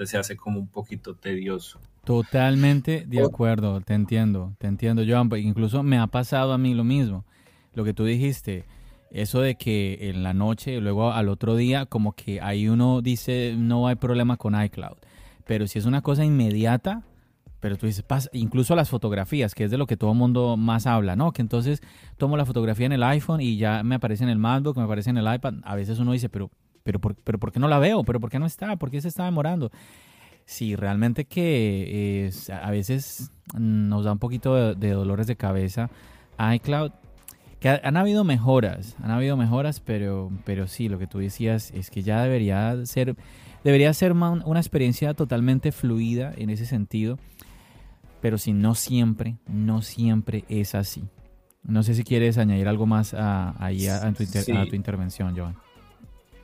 [0.00, 1.78] Entonces se hace como un poquito tedioso.
[2.04, 5.28] Totalmente de acuerdo, te entiendo, te entiendo, Joan.
[5.36, 7.26] Incluso me ha pasado a mí lo mismo
[7.74, 8.64] lo que tú dijiste,
[9.10, 13.54] eso de que en la noche, luego al otro día, como que ahí uno dice
[13.58, 14.96] no hay problema con iCloud.
[15.44, 17.02] Pero si es una cosa inmediata,
[17.60, 20.56] pero tú dices, pasa, incluso las fotografías, que es de lo que todo el mundo
[20.56, 21.32] más habla, ¿no?
[21.32, 21.82] Que entonces
[22.16, 25.10] tomo la fotografía en el iPhone y ya me aparece en el MacBook, me aparece
[25.10, 25.56] en el iPad.
[25.64, 26.50] A veces uno dice, pero,
[26.82, 28.04] pero, ¿por, pero ¿por qué no la veo?
[28.04, 28.76] ¿Pero por qué no está?
[28.76, 29.70] ¿Por qué se está demorando?
[30.44, 35.90] Sí, realmente que a veces nos da un poquito de dolores de cabeza
[36.54, 36.92] iCloud
[37.60, 41.90] que han habido mejoras, han habido mejoras, pero, pero sí, lo que tú decías es
[41.90, 43.16] que ya debería ser,
[43.62, 47.18] debería ser una experiencia totalmente fluida en ese sentido,
[48.22, 51.04] pero si no siempre, no siempre es así.
[51.62, 55.54] No sé si quieres añadir algo más a, ahí a, tu, tu, intervención, Joan.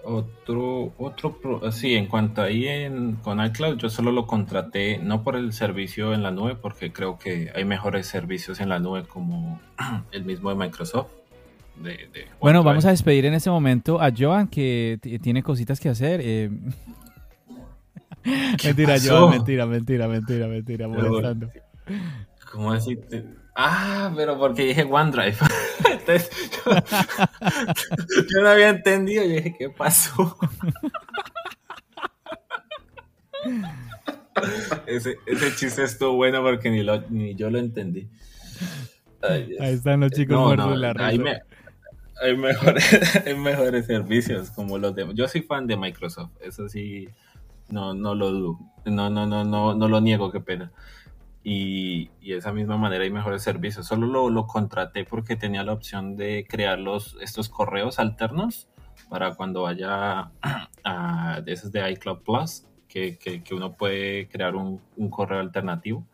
[0.09, 5.35] Otro, otro, sí, en cuanto ahí en, con iCloud, yo solo lo contraté, no por
[5.35, 9.61] el servicio en la nube, porque creo que hay mejores servicios en la nube como
[10.13, 11.09] el mismo de Microsoft.
[12.41, 16.21] bueno, vamos a despedir en este momento a Joan, que tiene cositas que hacer.
[16.23, 16.51] Eh.
[18.65, 21.51] mentira, Joan, mentira, mentira, mentira, mentira, molestando.
[22.53, 23.25] ¿Cómo decirte?
[23.59, 25.39] Ah, pero porque dije OneDrive.
[28.31, 29.25] yo, no había entendido.
[29.25, 30.37] Yo dije, ¿qué pasó?
[34.87, 38.11] ese, ese chiste estuvo bueno porque ni, lo, ni yo lo entendí.
[39.23, 41.19] Ahí están los chicos no, la hay,
[42.23, 45.09] hay, mejores, hay mejores servicios como los de...
[45.15, 46.33] Yo soy fan de Microsoft.
[46.43, 47.09] Eso sí,
[47.71, 48.59] no, no lo dudo.
[48.85, 50.71] No, no, no, no, no lo niego, qué pena
[51.49, 53.87] y, de esa misma manera hay mejores servicios.
[53.87, 58.69] Solo lo, lo, contraté porque tenía la opción de crear los, estos correos alternos
[59.09, 60.33] para cuando vaya
[60.85, 66.05] a esos de iCloud Plus, que, que, uno puede crear un, un, correo alternativo,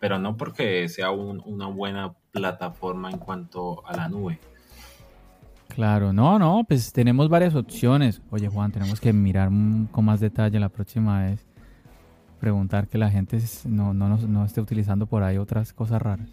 [0.00, 4.40] pero no porque sea una buena plataforma en cuanto a la nube.
[5.68, 8.20] Claro, no, no, pues tenemos varias opciones.
[8.30, 9.48] Oye Juan, tenemos que mirar
[9.92, 11.51] con más detalle la próxima vez
[12.42, 16.28] preguntar que la gente no, no, no esté utilizando por ahí otras cosas raras.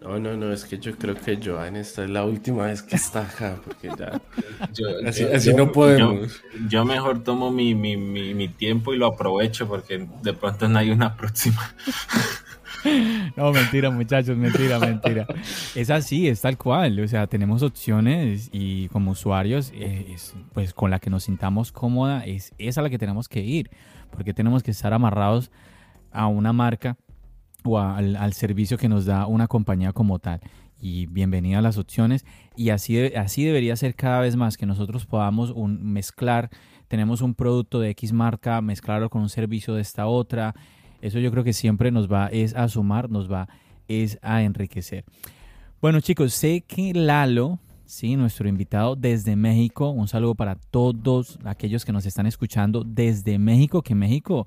[0.00, 2.96] No, no, no, es que yo creo que Joan esta es la última vez que
[2.96, 4.18] está acá, porque ya.
[5.36, 6.42] así, no podemos.
[6.70, 10.90] Yo, mejor tomo mi, mi, mi, tiempo y lo aprovecho, porque de pronto no hay
[10.90, 11.74] una próxima.
[13.36, 15.26] No, mentira, muchachos, mentira, mentira.
[15.74, 16.98] Es así, es tal cual.
[17.00, 20.16] O sea, tenemos opciones y como usuarios, eh,
[20.54, 23.70] pues con la que nos sintamos cómoda, es esa a la que tenemos que ir
[24.10, 25.50] porque tenemos que estar amarrados
[26.12, 26.96] a una marca
[27.64, 30.40] o al, servicio que nos da una compañía como tal.
[30.80, 32.24] Y bienvenida a las opciones.
[32.56, 36.50] Y así, así debería ser cada vez más, que nosotros podamos mezclar,
[36.88, 40.54] tenemos un producto de X marca, mezclarlo con un servicio de esta otra.
[41.02, 43.48] Eso yo creo que siempre nos va es a sumar, nos va
[43.88, 45.04] es a enriquecer.
[45.80, 47.58] Bueno chicos, sé que Lalo
[47.90, 48.16] ¿sí?
[48.16, 49.90] nuestro invitado desde México.
[49.90, 54.46] Un saludo para todos aquellos que nos están escuchando desde México, que México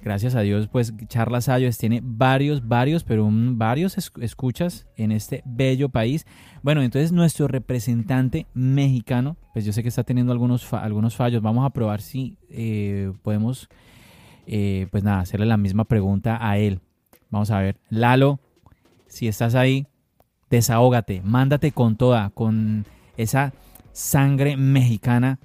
[0.00, 5.88] gracias a Dios, pues Charlas iOS tiene varios, varios, pero varios escuchas en este bello
[5.88, 6.26] país.
[6.62, 11.42] Bueno, entonces nuestro representante mexicano, pues yo sé que está teniendo algunos, algunos fallos.
[11.42, 13.68] Vamos a probar si eh, podemos,
[14.46, 16.80] eh, pues nada, hacerle la misma pregunta a él.
[17.30, 17.76] Vamos a ver.
[17.90, 18.40] Lalo,
[19.06, 19.86] si estás ahí,
[20.50, 23.52] desahógate, mándate con toda, con esa
[23.92, 25.38] sangre mexicana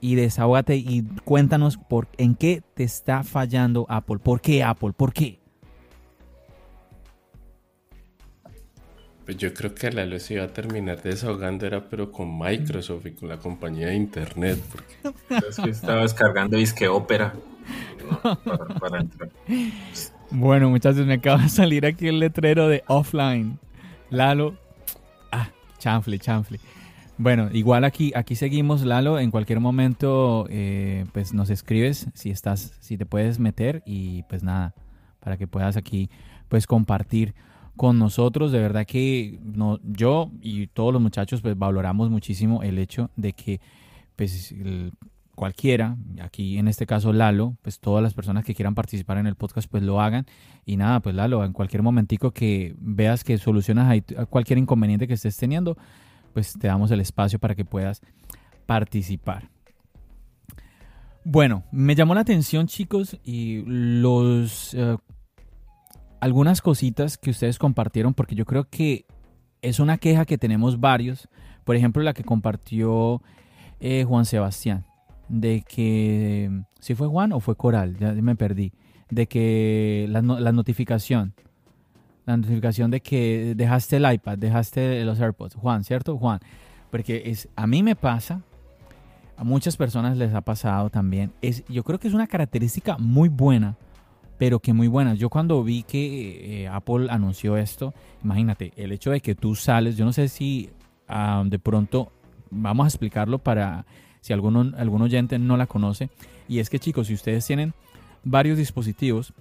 [0.00, 4.18] y desahógate y cuéntanos por, en qué te está fallando Apple.
[4.18, 4.92] ¿Por qué Apple?
[4.96, 5.38] ¿Por qué?
[9.24, 13.12] Pues yo creo que la luz iba a terminar desahogando era pero con Microsoft y
[13.12, 14.58] con la compañía de internet.
[14.72, 15.46] Porque...
[15.48, 17.34] Es que estaba descargando disque ópera
[18.80, 19.30] para, entrar.
[20.30, 23.58] Bueno, muchachos, me acaba de salir aquí el letrero de offline.
[24.10, 24.56] Lalo.
[25.30, 26.60] Ah, chanfle, chanfle.
[27.16, 29.18] Bueno, igual aquí, aquí seguimos, Lalo.
[29.18, 34.42] En cualquier momento, eh, pues nos escribes si estás, si te puedes meter y pues
[34.42, 34.74] nada,
[35.20, 36.10] para que puedas aquí,
[36.48, 37.34] pues compartir
[37.76, 38.52] con nosotros.
[38.52, 43.32] De verdad que no, yo y todos los muchachos, pues valoramos muchísimo el hecho de
[43.32, 43.60] que,
[44.16, 44.54] pues
[45.40, 49.36] cualquiera, aquí en este caso Lalo, pues todas las personas que quieran participar en el
[49.36, 50.26] podcast, pues lo hagan.
[50.66, 55.14] Y nada, pues Lalo, en cualquier momentico que veas que solucionas ahí cualquier inconveniente que
[55.14, 55.78] estés teniendo
[56.34, 58.02] pues te damos el espacio para que puedas
[58.66, 59.48] participar.
[61.24, 64.98] Bueno, me llamó la atención chicos y los eh,
[66.20, 69.06] algunas cositas que ustedes compartieron porque yo creo que
[69.62, 71.30] es una queja que tenemos varios.
[71.64, 73.22] Por ejemplo, la que compartió
[73.80, 74.84] eh, Juan Sebastián
[75.30, 78.72] de que si fue Juan o fue Coral, ya me perdí,
[79.10, 81.34] de que la, la notificación
[82.26, 85.56] la notificación de que dejaste el iPad, dejaste los AirPods.
[85.56, 86.16] Juan, ¿cierto?
[86.16, 86.40] Juan.
[86.90, 88.42] Porque es, a mí me pasa,
[89.36, 91.32] a muchas personas les ha pasado también.
[91.40, 93.76] Es, yo creo que es una característica muy buena,
[94.38, 95.14] pero que muy buena.
[95.14, 99.96] Yo cuando vi que eh, Apple anunció esto, imagínate, el hecho de que tú sales,
[99.96, 100.70] yo no sé si
[101.08, 102.12] ah, de pronto
[102.50, 103.86] vamos a explicarlo para
[104.20, 106.10] si alguno, algún oyente no la conoce.
[106.48, 107.74] Y es que chicos, si ustedes tienen
[108.24, 109.32] varios dispositivos,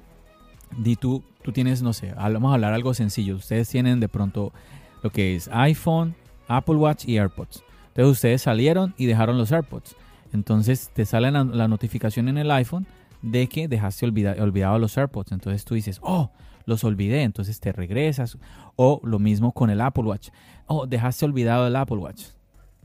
[0.78, 3.36] di tú, tú tienes, no sé, vamos a hablar algo sencillo.
[3.36, 4.54] Ustedes tienen de pronto
[5.02, 6.16] lo que es iPhone,
[6.48, 7.64] Apple Watch y AirPods.
[7.90, 9.96] Entonces ustedes salieron y dejaron los AirPods.
[10.34, 12.86] Entonces te sale la, notificación en el iPhone
[13.22, 15.32] de que dejaste olvidado los AirPods.
[15.32, 16.32] Entonces tú dices, oh,
[16.66, 17.24] los olvidé.
[17.24, 18.38] Entonces te regresas.
[18.76, 20.30] O lo mismo con el Apple Watch.
[20.68, 22.26] Oh, dejaste olvidado el Apple Watch.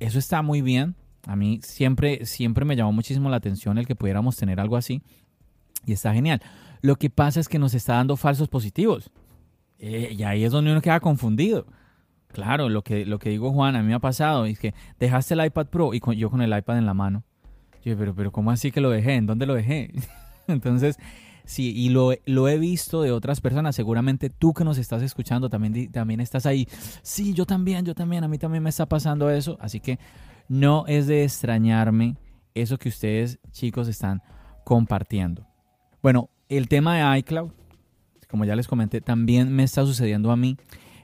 [0.00, 0.96] Eso está muy bien.
[1.27, 5.03] A mí siempre, siempre me llamó muchísimo la atención el que pudiéramos tener algo así.
[5.87, 6.43] Y está genial.
[6.83, 9.11] Lo que pasa es que nos está dando falsos positivos.
[9.79, 11.67] Eh, y ahí es donde uno queda confundido.
[12.29, 15.35] Claro, lo que, lo que digo Juan, a mí me ha pasado, es que dejaste
[15.35, 17.23] el iPad Pro y yo con el iPad en la mano.
[17.85, 19.15] Yo, pero, pero ¿cómo así que lo dejé?
[19.15, 19.93] ¿En dónde lo dejé?
[20.49, 20.99] Entonces,
[21.45, 23.77] sí, y lo, lo, he visto de otras personas.
[23.77, 26.67] Seguramente tú que nos estás escuchando también, también estás ahí.
[27.03, 29.57] Sí, yo también, yo también, a mí también me está pasando eso.
[29.61, 29.99] Así que
[30.48, 32.16] no es de extrañarme
[32.54, 34.22] eso que ustedes, chicos, están
[34.64, 35.46] compartiendo.
[36.02, 37.50] Bueno, el tema de iCloud,
[38.28, 40.57] como ya les comenté, también me está sucediendo a mí.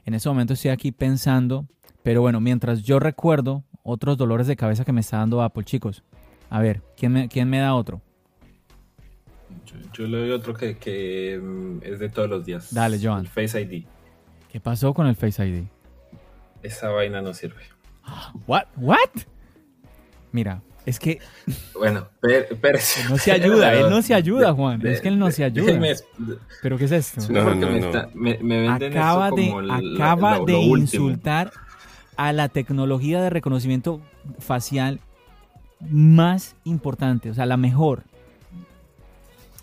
[0.05, 1.67] En este momento estoy aquí pensando,
[2.03, 6.03] pero bueno, mientras yo recuerdo otros dolores de cabeza que me está dando Apple, chicos.
[6.49, 8.01] A ver, ¿quién me, quién me da otro?
[9.93, 12.73] Yo, le doy otro que, mm, es de todos los días.
[12.73, 13.21] Dale, Joan.
[13.21, 13.85] El Face ID.
[14.49, 15.63] ¿Qué pasó con el Face ID?
[16.61, 17.63] Esa vaina no sirve.
[18.47, 18.65] ¿What?
[18.77, 19.09] ¿What?
[20.31, 21.19] Mira, es que.
[21.73, 24.85] Bueno, pero, No se ayuda, él no se ayuda, Juan.
[24.85, 25.79] es que él no se ayuda.
[26.61, 27.21] ¿Pero qué es esto?
[27.31, 28.09] No, no, no.
[28.13, 29.53] Me, acaba de,
[29.95, 31.51] acaba de insultar
[32.17, 34.01] a la tecnología de reconocimiento
[34.39, 34.99] facial
[35.79, 38.03] más importante, o sea, la mejor.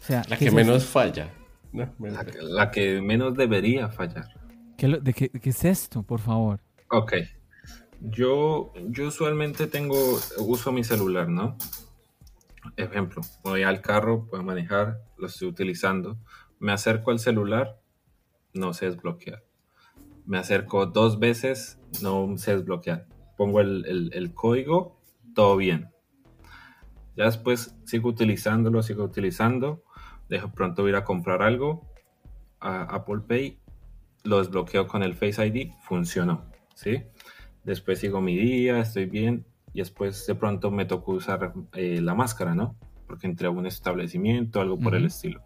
[0.00, 1.28] O sea, la que menos falla.
[1.72, 4.26] La, que menos debería fallar.
[4.76, 6.60] ¿Qué, de qué, ¿Qué es esto, por favor?
[6.90, 7.14] Ok.
[8.00, 9.96] Yo, yo usualmente tengo,
[10.38, 11.56] uso mi celular, ¿no?
[12.76, 16.16] Ejemplo, voy al carro, puedo manejar, lo estoy utilizando.
[16.60, 17.80] Me acerco al celular,
[18.54, 19.42] no sé desbloquear.
[20.26, 23.06] Me acerco dos veces, no sé desbloquear.
[23.36, 25.00] Pongo el, código,
[25.34, 25.90] todo bien.
[27.16, 29.82] Ya después sigo utilizándolo, sigo utilizando.
[30.28, 31.88] Dejo pronto ir a comprar algo
[32.60, 33.58] a Apple Pay,
[34.24, 37.04] lo desbloqueo con el Face ID, funcionó, ¿sí?
[37.68, 42.14] Después sigo mi día, estoy bien, y después de pronto me tocó usar eh, la
[42.14, 42.74] máscara, ¿no?
[43.06, 45.42] Porque entré a un establecimiento, algo por el estilo.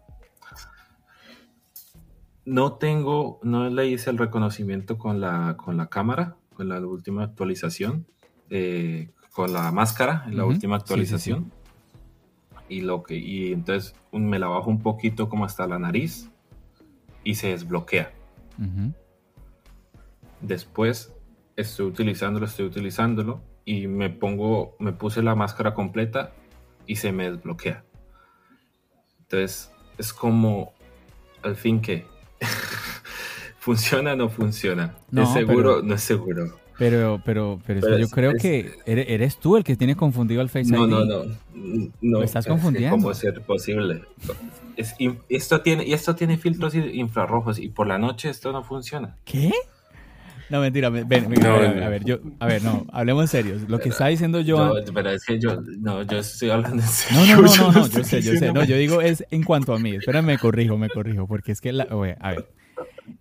[2.45, 7.23] No tengo, no le hice el reconocimiento con la, con la cámara, con la última
[7.23, 8.05] actualización,
[8.49, 11.51] eh, con la máscara, en la última actualización.
[12.69, 16.29] y lo que y entonces me la bajo un poquito como hasta la nariz
[17.23, 18.11] y se desbloquea.
[20.41, 21.13] Después
[21.55, 26.31] estoy utilizándolo, estoy utilizándolo y me pongo, me puse la máscara completa
[26.85, 27.83] y se me desbloquea.
[29.21, 30.73] Entonces es como,
[31.41, 32.05] al fin que,
[33.59, 34.95] ¿funciona o no funciona?
[35.15, 36.59] ¿Es seguro no es seguro?
[36.77, 40.87] Pero, pero, pero, yo creo que eres, tú el que tiene confundido al Face no,
[40.87, 41.23] No, no,
[42.01, 42.23] no.
[42.23, 42.97] estás confundiendo.
[42.97, 44.01] ¿Cómo ser posible?
[45.29, 49.17] esto, tiene, y esto tiene filtros infrarrojos y por la noche esto no funciona.
[49.23, 49.51] ¿Qué?
[50.53, 53.65] No, mentira, ven, ven, a, ver, yo, a ver, no, hablemos en serio.
[53.67, 54.85] Lo que está diciendo Joan...
[54.85, 57.37] Yo, pero es que yo, no, yo estoy hablando en serio.
[57.37, 58.53] No, no, no, no, yo, sé, yo sé.
[58.53, 59.95] No, yo digo es en cuanto a mí.
[59.95, 62.47] Espérame, me corrijo, me corrijo, porque es que, la, a ver,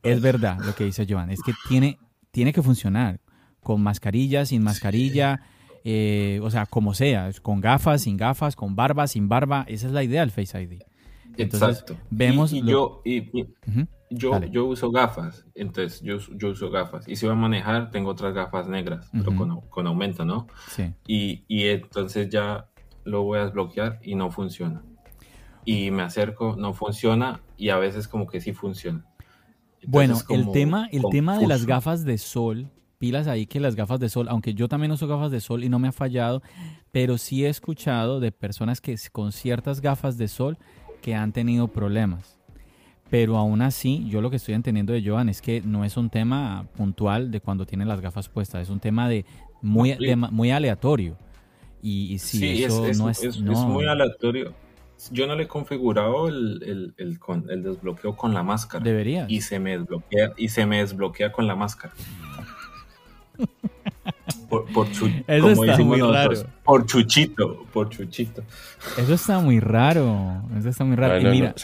[0.03, 1.99] es verdad lo que dice Joan, es que tiene,
[2.33, 3.18] tiene que funcionar
[3.62, 5.40] con mascarilla, sin mascarilla,
[5.85, 9.64] eh, o sea, como sea, con gafas, sin gafas, con barba, sin barba.
[9.68, 10.83] Esa es la idea del Face ID.
[11.38, 11.97] Exacto.
[12.11, 13.23] Vemos y, yo, y,
[14.14, 17.09] yo, yo uso gafas, entonces yo, yo uso gafas.
[17.09, 20.46] Y si voy a manejar, tengo otras gafas negras, pero con, con, aumento, ¿no?
[20.68, 20.92] Sí.
[21.07, 22.68] Y, y entonces ya
[23.05, 24.83] lo voy a desbloquear y no funciona.
[25.64, 29.05] Y me acerco, no funciona, y a veces como que sí funciona.
[29.87, 32.70] bueno, el tema, el tema de las gafas de sol
[33.03, 35.68] pilas ahí que las gafas de sol, aunque yo también uso gafas de sol y
[35.68, 36.40] no me ha fallado,
[36.92, 40.57] pero sí he escuchado de personas que con ciertas gafas de sol
[41.01, 42.38] que han tenido problemas.
[43.12, 46.09] Pero aún así, yo lo que estoy entendiendo de Joan es que no es un
[46.09, 49.27] tema puntual de cuando tienen las gafas puestas, es un tema de
[49.61, 49.98] muy,
[50.31, 51.18] muy aleatorio.
[51.83, 54.55] Y, sí, eso no es, es, muy aleatorio.
[55.11, 57.18] Yo no le he configurado el, el,
[57.51, 58.83] el, desbloqueo con la máscara.
[58.83, 59.27] Debería.
[59.29, 61.92] Y se me desbloquea, y se me desbloquea con la máscara.
[64.48, 66.33] Por, por Eso está muy raro.
[66.64, 68.42] Por chuchito, por chuchito.
[68.96, 70.44] Eso está muy raro.
[70.59, 71.20] Eso está muy raro.
[71.31, 71.55] mira,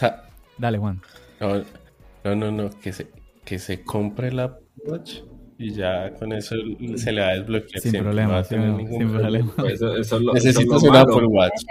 [0.59, 1.01] dale, Juan.
[1.39, 3.07] No, no, no, que se,
[3.45, 5.21] que se compre la Watch
[5.57, 6.55] y ya con eso
[6.95, 7.81] se le va a desbloquear.
[7.81, 9.53] Sin problema, sin, problema.
[9.69, 11.63] Eso, eso lo, Necesitas una Apple Watch.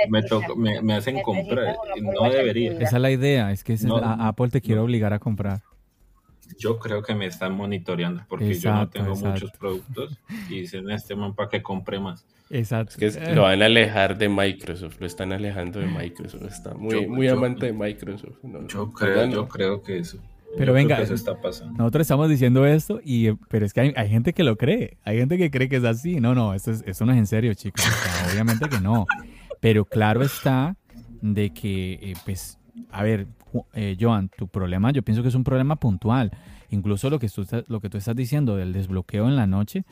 [0.57, 2.73] Me, me, hacen comprar, no debería.
[2.73, 5.63] Esa es la idea, es que Apple te quiere obligar a comprar
[6.57, 11.15] yo creo que me están monitoreando porque yo no tengo muchos productos y dicen este
[11.15, 12.27] man para que compre más.
[12.51, 12.95] Exacto.
[12.99, 17.07] Es que lo van a alejar de Microsoft, lo están alejando de Microsoft, está muy,
[17.07, 18.39] muy amante de Microsoft.
[18.69, 20.19] yo, creo, yo creo que eso.
[20.57, 21.75] Pero venga, eso está pasando.
[21.77, 25.37] nosotros estamos diciendo esto, y, pero es que hay, gente que lo cree, hay gente
[25.37, 26.21] que cree que es así.
[26.21, 27.85] No, no, esto, es, no es en serio, chicos.
[28.33, 29.07] obviamente que no.
[29.61, 30.77] Pero claro está
[31.21, 32.59] de que, eh, pues,
[32.91, 33.27] a ver,
[33.75, 36.31] eh, Joan, tu problema yo pienso que es un problema puntual.
[36.71, 39.85] Incluso lo que, tú, lo que tú estás diciendo del desbloqueo en la noche,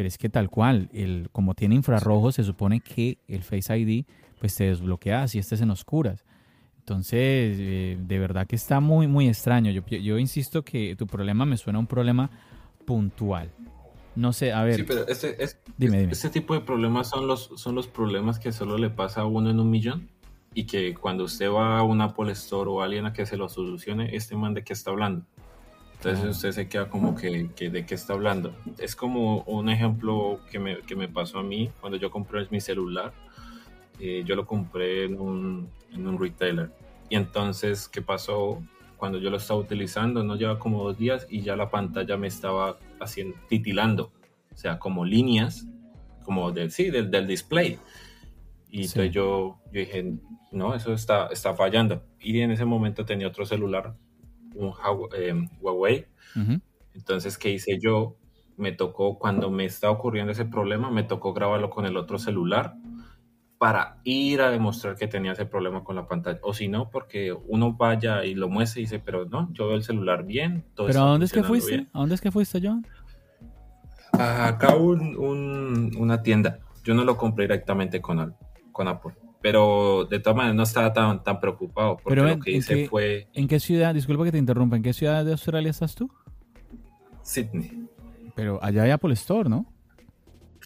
[0.00, 4.06] pero es que tal cual, el, como tiene infrarrojo, se supone que el Face ID
[4.38, 6.24] pues te desbloquea si estés en oscuras.
[6.78, 9.70] Entonces, eh, de verdad que está muy, muy extraño.
[9.70, 12.30] Yo, yo, insisto que tu problema me suena a un problema
[12.86, 13.50] puntual.
[14.16, 14.76] No sé, a ver.
[14.76, 15.36] Sí, pero este,
[15.78, 19.50] este tipo de problemas son los, son los problemas que solo le pasa a uno
[19.50, 20.08] en un millón
[20.54, 23.50] y que cuando usted va a un Apple Store o alguien a que se lo
[23.50, 25.26] solucione, este man de qué está hablando.
[26.02, 28.54] Entonces usted se queda como que, que, de qué está hablando.
[28.78, 32.58] Es como un ejemplo que me, que me pasó a mí cuando yo compré mi
[32.58, 33.12] celular.
[33.98, 36.70] Eh, yo lo compré en un, en un retailer.
[37.10, 38.62] Y entonces, ¿qué pasó?
[38.96, 42.28] Cuando yo lo estaba utilizando, no lleva como dos días y ya la pantalla me
[42.28, 44.10] estaba haciendo, titilando.
[44.54, 45.66] O sea, como líneas,
[46.24, 47.78] como del, sí, del, del display.
[48.70, 50.14] Y entonces yo, yo dije,
[50.50, 52.02] no, eso está, está fallando.
[52.18, 53.94] Y en ese momento tenía otro celular,
[54.60, 54.74] un
[55.16, 56.06] eh, Huawei.
[56.94, 58.16] Entonces, ¿qué hice yo?
[58.56, 62.74] Me tocó, cuando me estaba ocurriendo ese problema, me tocó grabarlo con el otro celular
[63.58, 66.38] para ir a demostrar que tenía ese problema con la pantalla.
[66.42, 69.76] O si no, porque uno vaya y lo muestre y dice, pero no, yo veo
[69.76, 70.64] el celular bien.
[70.74, 71.86] Todo ¿Pero a dónde es que fuiste?
[71.92, 72.86] ¿A dónde es que fuiste, John?
[74.12, 76.60] Acá un, una tienda.
[76.84, 78.34] Yo no lo compré directamente con,
[78.72, 79.12] con Apple.
[79.42, 83.28] Pero de todas maneras no estaba tan, tan preocupado porque Pero lo que hice fue...
[83.32, 86.10] ¿En qué ciudad, disculpa que te interrumpa, ¿en qué ciudad de Australia estás tú?
[87.22, 87.88] Sydney.
[88.34, 89.66] Pero allá hay Apple Store, ¿no?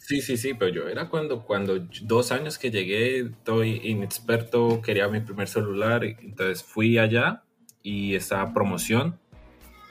[0.06, 5.08] Sí, sí, sí, pero yo era cuando, cuando dos años que llegué, estoy inexperto, quería
[5.08, 7.42] mi primer celular, entonces fui allá
[7.82, 9.18] y estaba promoción,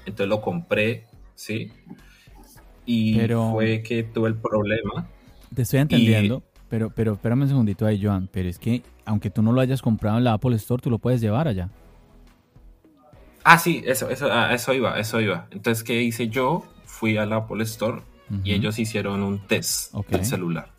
[0.06, 1.72] entonces lo compré, ¿sí?
[2.86, 3.20] Y
[3.52, 5.10] fue que tuve el problema.
[5.56, 6.44] Te estoy entendiendo,
[6.74, 8.28] pero, pero espérame un segundito ahí, Joan.
[8.32, 10.98] Pero es que, aunque tú no lo hayas comprado en la Apple Store, tú lo
[10.98, 11.70] puedes llevar allá.
[13.44, 15.46] Ah, sí, eso, eso, ah, eso iba, eso iba.
[15.52, 16.66] Entonces, ¿qué hice yo?
[16.86, 18.02] Fui a la Apple Store
[18.44, 20.72] y ellos hicieron un test del celular.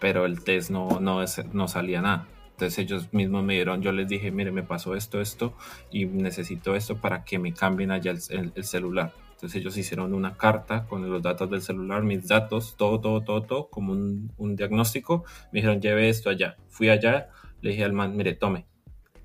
[0.00, 2.26] Pero el test no, no, no salía nada.
[2.52, 5.52] Entonces ellos mismos me dieron, yo les dije, mire, me pasó esto, esto,
[5.90, 9.12] y necesito esto para que me cambien allá el, celular.
[9.34, 13.42] Entonces ellos hicieron una carta con los datos del celular, mis datos, todo, todo, todo,
[13.42, 15.24] todo, como un, un diagnóstico.
[15.52, 16.56] Me dijeron, lleve esto allá.
[16.68, 17.28] Fui allá,
[17.60, 18.66] le dije al man, mire, tome.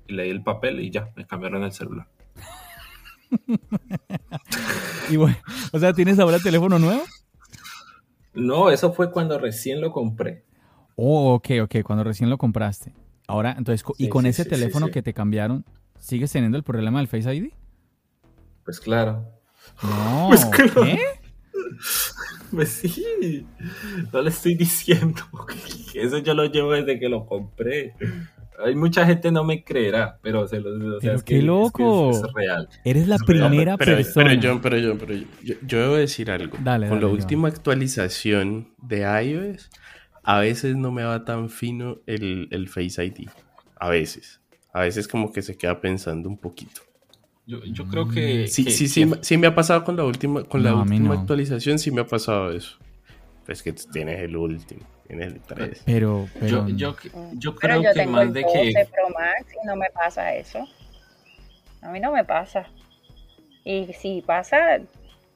[0.06, 2.08] Y le di el papel y ya, me cambiaron el celular.
[5.10, 5.36] y bueno,
[5.72, 7.02] o sea, ¿tienes ahora el teléfono nuevo?
[8.34, 10.44] No, eso fue cuando recién lo compré.
[10.96, 12.94] Oh, ok, ok, cuando recién lo compraste.
[13.26, 15.64] Ahora, entonces, ¿y con ese teléfono que te cambiaron,
[15.98, 17.52] sigues teniendo el problema del Face ID?
[18.64, 19.39] Pues claro.
[19.82, 20.98] No, pues ¿qué?
[22.50, 23.46] Pues sí,
[24.12, 25.22] no le estoy diciendo.
[25.94, 27.94] Eso yo lo llevo desde que lo compré.
[28.64, 32.10] Hay mucha gente no me creerá, pero se lo o sea, es qué loco.
[32.10, 32.68] Es, real.
[32.84, 34.28] Eres la primera persona.
[34.28, 36.58] Pero, yo, pero, yo, pero yo, yo, debo decir algo.
[36.60, 39.70] Dale, Con la última actualización de iOS,
[40.22, 43.28] a veces no me va tan fino el, el Face ID.
[43.76, 44.40] A veces.
[44.72, 46.82] A veces como que se queda pensando un poquito.
[47.50, 48.46] Yo, yo creo que...
[48.46, 51.90] Sí, sí, sí, sí me ha pasado con la última, con la última actualización, sí
[51.90, 52.78] me ha pasado eso.
[53.44, 55.82] Pues que tienes el último, tienes el 3.
[55.84, 56.68] Pero, pero...
[56.68, 56.94] Yo,
[57.32, 58.72] yo, creo que más de que...
[58.92, 60.60] Pro Max y no me pasa eso.
[61.82, 62.68] A mí no me pasa.
[63.64, 64.78] Y si pasa,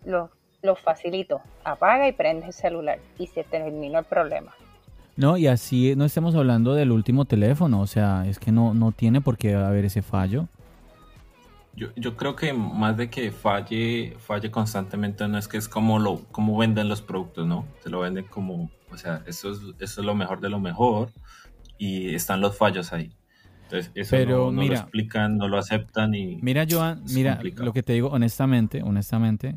[0.05, 0.31] lo,
[0.63, 1.41] lo facilito.
[1.65, 3.01] Apaga y prende el celular.
[3.19, 4.55] Y se terminó el problema.
[5.17, 8.93] No, y así no estamos hablando del último teléfono, o sea, es que no, no
[8.93, 10.47] tiene por qué haber ese fallo.
[11.77, 15.99] Yo, yo creo que más de que falle, falle constantemente, no es que es como
[15.99, 17.67] lo, como venden los productos, ¿no?
[17.83, 21.11] Se lo venden como, o sea, eso es, eso es lo mejor de lo mejor
[21.79, 23.13] y están los fallos ahí.
[23.65, 26.37] Entonces, eso Pero no, lo explican, no lo aceptan y.
[26.43, 29.57] Mira, Joan, mira, lo que te digo honestamente, honestamente,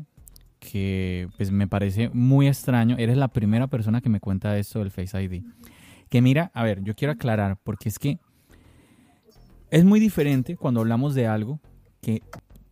[0.58, 2.96] que pues me parece muy extraño.
[2.98, 5.42] Eres la primera persona que me cuenta esto del Face ID.
[6.08, 8.18] Que mira, a ver, yo quiero aclarar, porque es que
[9.70, 11.60] es muy diferente cuando hablamos de algo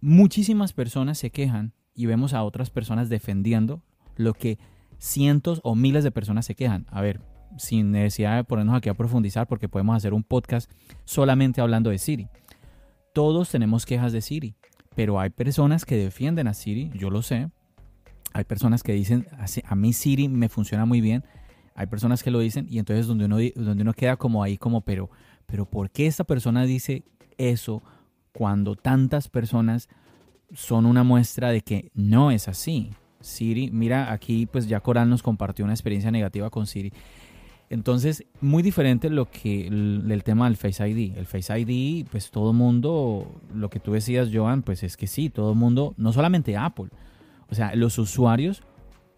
[0.00, 3.82] muchísimas personas se quejan y vemos a otras personas defendiendo
[4.16, 4.58] lo que
[4.98, 6.86] cientos o miles de personas se quejan.
[6.90, 7.20] A ver,
[7.58, 10.70] sin necesidad de ponernos aquí a profundizar, porque podemos hacer un podcast
[11.04, 12.28] solamente hablando de Siri.
[13.14, 14.54] Todos tenemos quejas de Siri,
[14.94, 17.50] pero hay personas que defienden a Siri, yo lo sé,
[18.36, 19.26] hay personas que dicen,
[19.64, 21.24] a mí Siri me funciona muy bien.
[21.74, 24.82] Hay personas que lo dicen y entonces donde uno, donde uno queda como ahí como,
[24.82, 25.08] pero,
[25.46, 27.04] pero ¿por qué esta persona dice
[27.38, 27.82] eso
[28.36, 29.88] cuando tantas personas
[30.52, 32.90] son una muestra de que no es así?
[33.18, 36.92] Siri, mira, aquí pues ya Coral nos compartió una experiencia negativa con Siri.
[37.70, 41.16] Entonces, muy diferente lo que el, el, tema del Face ID.
[41.16, 45.30] El Face ID, pues todo mundo, lo que tú decías, Joan, pues es que sí,
[45.30, 46.90] todo mundo, no solamente Apple,
[47.48, 48.62] o sea, los usuarios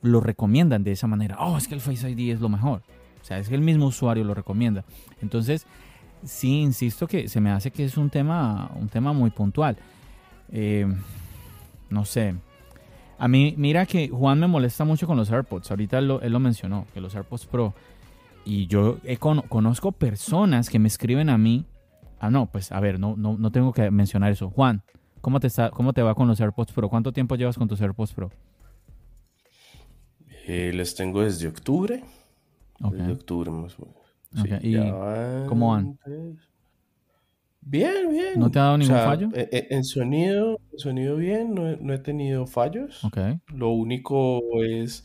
[0.00, 1.38] lo recomiendan de esa manera.
[1.40, 2.82] Oh, es que el Face ID es lo mejor.
[3.20, 4.84] O sea, es que el mismo usuario lo recomienda.
[5.20, 5.66] Entonces,
[6.24, 9.76] sí, insisto que se me hace que es un tema, un tema muy puntual.
[10.52, 10.86] Eh,
[11.90, 12.34] no sé.
[13.18, 15.70] A mí, mira que Juan me molesta mucho con los AirPods.
[15.70, 17.74] Ahorita él lo, mencionó, que los AirPods Pro.
[18.44, 18.98] Y yo
[19.48, 21.64] conozco personas que me escriben a mí.
[22.20, 24.50] Ah, no, pues a ver, no, no, no tengo que mencionar eso.
[24.50, 24.82] Juan,
[25.20, 26.88] ¿Cómo te, está, ¿Cómo te va con los AirPods Pro?
[26.88, 28.30] ¿Cuánto tiempo llevas con tus AirPods Pro?
[30.46, 32.02] Eh, les tengo desde octubre.
[32.78, 34.07] Desde octubre más o menos.
[34.62, 34.76] ¿Y
[35.46, 35.98] cómo van?
[37.60, 38.38] Bien, bien.
[38.38, 39.28] ¿No te ha dado ningún fallo?
[39.34, 43.04] Eh, eh, en, sonido, sonido bien, no he, tenido fallos.
[43.04, 43.40] Okay.
[43.48, 45.04] Lo único es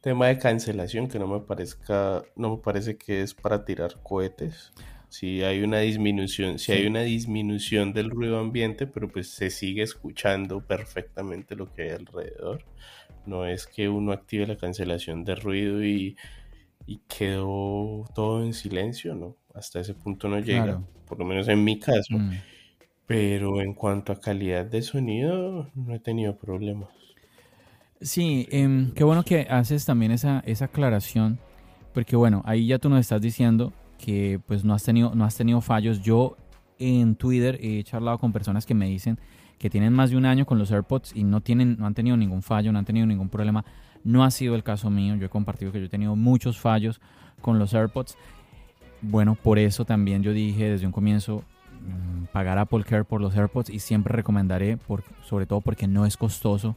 [0.00, 4.72] tema de cancelación que no me parezca, no me parece que es para tirar cohetes
[5.14, 9.82] si hay una disminución, si hay una disminución del ruido ambiente, pero pues se sigue
[9.82, 12.64] escuchando perfectamente lo que hay alrededor.
[13.24, 16.16] No es que uno active la cancelación de ruido y,
[17.08, 19.36] quedó todo en silencio, ¿no?
[19.54, 22.16] Hasta ese punto no llega, por lo menos en mi caso.
[22.16, 22.32] Mm.
[23.06, 26.88] Pero en cuanto a calidad de sonido, no he tenido problemas.
[28.00, 31.38] Sí, em, qué bueno que haces también esa, esa aclaración,
[31.92, 35.36] porque bueno, ahí ya tú nos estás diciendo que pues no has tenido, no has
[35.36, 36.02] tenido fallos.
[36.02, 36.36] Yo
[36.78, 39.18] en Twitter he charlado con personas que me dicen
[39.58, 42.16] que tienen más de un año con los AirPods y no, tienen, no han tenido
[42.16, 43.64] ningún fallo, no han tenido ningún problema.
[44.04, 45.16] No ha sido el caso mío.
[45.16, 47.00] Yo he compartido que yo he tenido muchos fallos
[47.40, 48.16] con los AirPods.
[49.00, 51.42] Bueno, por eso también yo dije desde un comienzo
[51.82, 54.78] mm, pagar Apple Care por los AirPods y siempre recomendaré,
[55.22, 56.76] sobre todo porque no es costoso.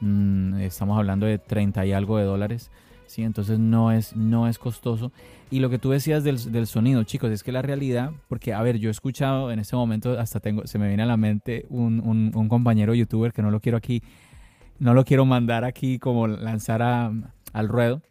[0.00, 2.70] Mm, estamos hablando de 30 y algo de dólares.
[3.10, 3.22] ¿sí?
[3.22, 5.12] Entonces no es, no es costoso.
[5.50, 8.62] Y lo que tú decías del, del, sonido, chicos, es que la realidad, porque a
[8.62, 11.66] ver, yo he escuchado en este momento, hasta tengo, se me viene a la mente
[11.68, 14.02] un, un, un compañero youtuber que no lo quiero aquí,
[14.80, 17.12] no lo quiero mandar aquí como lanzar a,
[17.52, 18.02] al ruedo,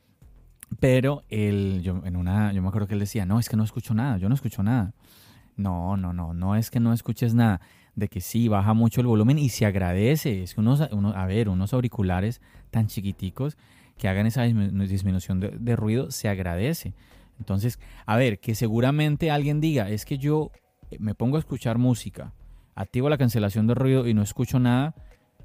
[0.79, 3.63] pero él, yo, en una, yo me acuerdo que él decía, no, es que no
[3.63, 4.93] escucho nada, yo no escucho nada.
[5.57, 7.59] No, no, no, no es que no escuches nada,
[7.95, 10.43] de que sí, baja mucho el volumen y se agradece.
[10.43, 12.39] Es que unos, a ver, unos auriculares
[12.69, 13.57] tan chiquiticos
[13.97, 16.93] que hagan esa disminución de, ruido, se agradece.
[17.39, 20.51] Entonces, a ver, que seguramente alguien diga, es que yo
[20.91, 22.31] eh, me pongo a escuchar música,
[22.75, 24.95] activo la cancelación de ruido y no escucho nada,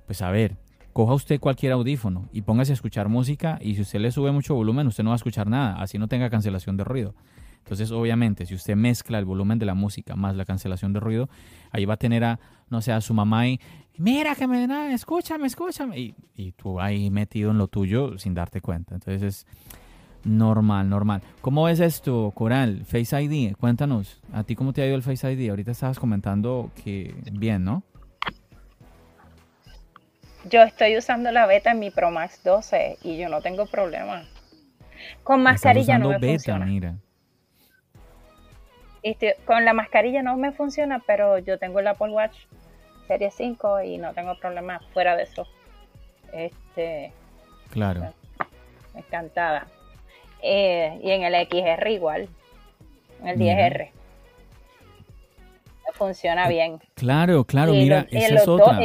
[0.06, 0.58] pues a ver,
[0.94, 4.54] coja usted cualquier audífono y póngase a escuchar música y si usted le sube mucho
[4.54, 7.14] volumen, usted no va a escuchar nada, así no tenga cancelación de ruido.
[7.58, 11.28] Entonces, obviamente, si usted mezcla el volumen de la música más la cancelación de ruido,
[11.72, 12.38] ahí va a tener a,
[12.70, 13.60] no sé, a su mamá y,
[13.98, 15.98] mira que me da, escúchame, escúchame.
[15.98, 18.94] Y, y tú ahí metido en lo tuyo sin darte cuenta.
[18.94, 19.46] Entonces es
[20.24, 21.22] normal, normal.
[21.40, 22.84] ¿Cómo ves esto, Coral?
[22.84, 24.20] Face ID, cuéntanos.
[24.32, 25.50] ¿A ti cómo te ha ido el Face ID?
[25.50, 27.82] Ahorita estabas comentando que bien, ¿no?
[30.50, 34.24] Yo estoy usando la beta en mi Pro Max 12 y yo no tengo problema.
[35.22, 36.66] Con mascarilla no me beta, funciona.
[36.66, 36.94] Mira.
[39.02, 42.36] Este, con la mascarilla no me funciona, pero yo tengo el Apple Watch
[43.06, 45.46] Serie 5 y no tengo problema fuera de eso.
[46.32, 47.12] Este,
[47.70, 48.12] claro.
[48.94, 49.66] Encantada.
[50.42, 52.28] Eh, y en el XR igual,
[53.22, 53.90] en el 10R.
[55.92, 56.80] Funciona eh, bien.
[56.94, 58.80] Claro, claro, mira, esa es otra.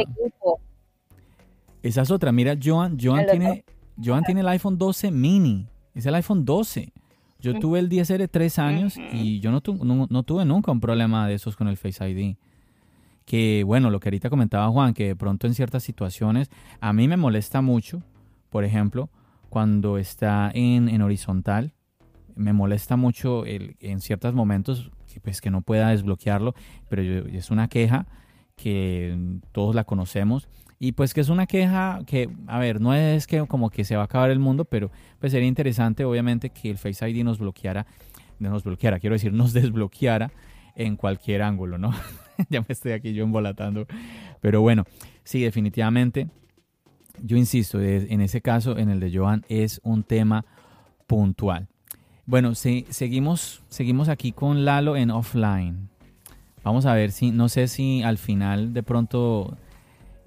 [1.82, 2.32] Esa es otra.
[2.32, 3.64] Mira, Joan, Joan tiene,
[4.02, 5.66] Joan tiene el iPhone 12 mini.
[5.94, 6.92] Es el iPhone 12.
[7.40, 9.62] Yo tuve el 10R tres años y yo no,
[10.10, 12.36] no, tuve nunca un problema de esos con el Face ID.
[13.24, 16.50] Que bueno, lo que ahorita comentaba Juan, que de pronto en ciertas situaciones
[16.80, 18.02] a mí me molesta mucho,
[18.50, 19.08] por ejemplo,
[19.48, 21.72] cuando está en, horizontal,
[22.34, 24.90] me molesta mucho el, en ciertos momentos
[25.22, 26.54] pues, que no pueda desbloquearlo,
[26.88, 28.06] pero es una queja
[28.56, 30.48] que todos la conocemos
[30.82, 33.96] y pues que es una queja que, a ver, no es que como que se
[33.96, 37.38] va a acabar el mundo, pero pues sería interesante obviamente que el Face ID nos
[37.38, 37.86] bloqueara,
[38.38, 40.32] nos bloqueara, quiero decir, nos desbloqueara
[40.74, 41.92] en cualquier ángulo, ¿no?
[42.48, 43.86] ya me estoy aquí yo embolatando.
[44.40, 44.86] Pero bueno,
[45.22, 46.28] sí, definitivamente,
[47.22, 50.46] yo insisto, en ese caso, en el de Joan, es un tema
[51.06, 51.68] puntual.
[52.24, 55.90] Bueno, sí, seguimos, seguimos aquí con Lalo en offline.
[56.64, 59.58] Vamos a ver si, no sé si al final de pronto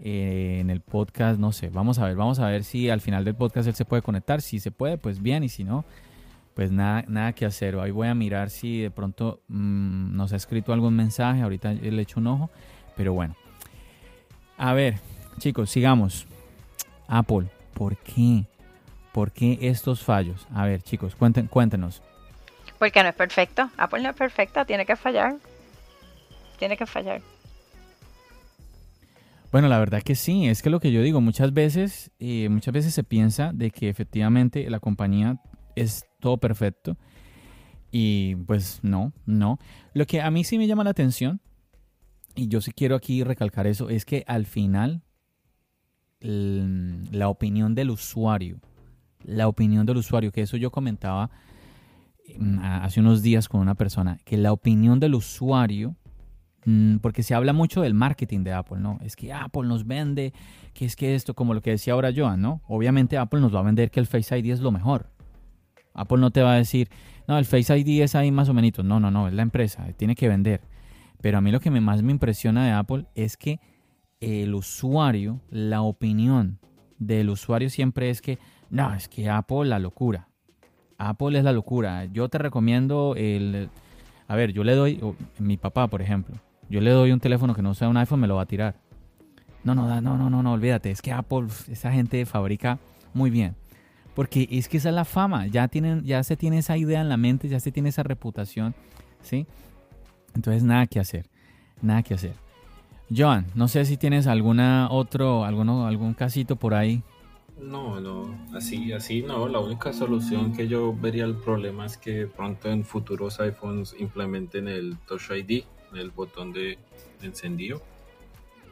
[0.06, 3.24] eh, en el podcast, no sé, vamos a ver, vamos a ver si al final
[3.24, 5.86] del podcast él se puede conectar, si se puede, pues bien, y si no,
[6.56, 7.80] pues nada, nada que hacer.
[7.80, 12.02] Ahí voy a mirar si de pronto mm, nos ha escrito algún mensaje, ahorita le
[12.02, 12.50] echo un ojo,
[12.98, 13.38] pero bueno.
[14.58, 15.00] A ver,
[15.40, 16.28] chicos, sigamos.
[17.08, 18.44] Apple, ¿por qué?
[19.14, 20.46] ¿Por qué estos fallos?
[20.54, 22.02] A ver, chicos, cuenten, cuéntenos.
[22.78, 23.70] Porque no es perfecto.
[23.78, 25.38] Apple no es perfecta, tiene que fallar.
[26.60, 27.22] Tiene que fallar.
[29.54, 32.74] Bueno, la verdad que sí, es que lo que yo digo, muchas veces, eh, muchas
[32.74, 35.40] veces se piensa de que efectivamente la compañía
[35.76, 36.98] es todo perfecto
[37.92, 39.60] y pues no, no.
[39.94, 41.40] Lo que a mí sí me llama la atención,
[42.34, 45.04] y yo sí quiero aquí recalcar eso, es que al final
[46.20, 48.60] la opinión del usuario,
[49.24, 51.30] la opinión del usuario, que eso yo comentaba
[52.40, 56.03] mm, hace unos días con una persona, que la opinión del usuario Mm,
[57.02, 59.00] porque se habla mucho del marketing de Apple, ¿no?
[59.02, 60.34] Es que Apple nos vende,
[60.74, 62.62] que es que esto, como lo que decía ahora Joan, ¿no?
[62.68, 65.10] Obviamente Apple nos va a vender que el Face ID es lo mejor.
[65.94, 66.90] Apple no te va a decir,
[67.28, 68.84] no, el Face ID es ahí más o menos.
[68.84, 70.62] No, no, no, es la empresa, tiene que vender.
[71.22, 73.60] Pero a mí lo que más me impresiona de Apple es que
[74.20, 76.60] el usuario, la opinión
[76.98, 78.40] del usuario siempre es que,
[78.70, 80.30] no, es que Apple la locura.
[80.98, 82.06] Apple es la locura.
[82.06, 83.70] Yo te recomiendo el...
[84.28, 85.00] A ver, yo le doy,
[85.40, 86.36] mi papá, por ejemplo,
[86.74, 88.74] yo le doy un teléfono que no sea un iPhone, me lo va a tirar.
[89.64, 90.90] No, no, no, no, no, no, olvídate.
[90.90, 92.80] Es que Apple, esa gente fabrica
[93.14, 93.56] muy bien.
[94.16, 95.46] Porque es que esa es la fama.
[95.46, 98.74] Ya, tienen, ya se tiene esa idea en la mente, ya se tiene esa reputación.
[99.22, 99.46] ¿Sí?
[100.34, 101.28] Entonces, nada que hacer.
[101.80, 102.34] Nada que hacer.
[103.16, 107.04] Joan, no sé si tienes alguna otro, alguno, algún casito por ahí.
[107.62, 109.48] No, no, así, así no.
[109.48, 114.68] La única solución que yo vería el problema es que pronto en futuros iPhones implementen
[114.68, 115.66] el Touch ID
[115.96, 116.78] el botón de,
[117.22, 117.82] encendido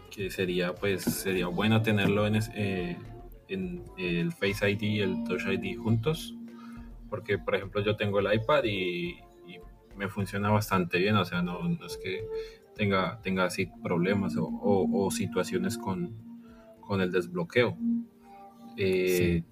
[0.09, 2.97] que sería pues sería bueno tenerlo en, eh,
[3.47, 6.35] en el Face ID y el Touch ID juntos
[7.11, 9.17] porque por ejemplo yo tengo el iPad y,
[9.97, 12.25] me funciona bastante bien o sea no, es que
[12.75, 16.15] tenga tenga así problemas o, situaciones con,
[16.79, 17.77] con el desbloqueo.
[18.77, 19.43] Eh,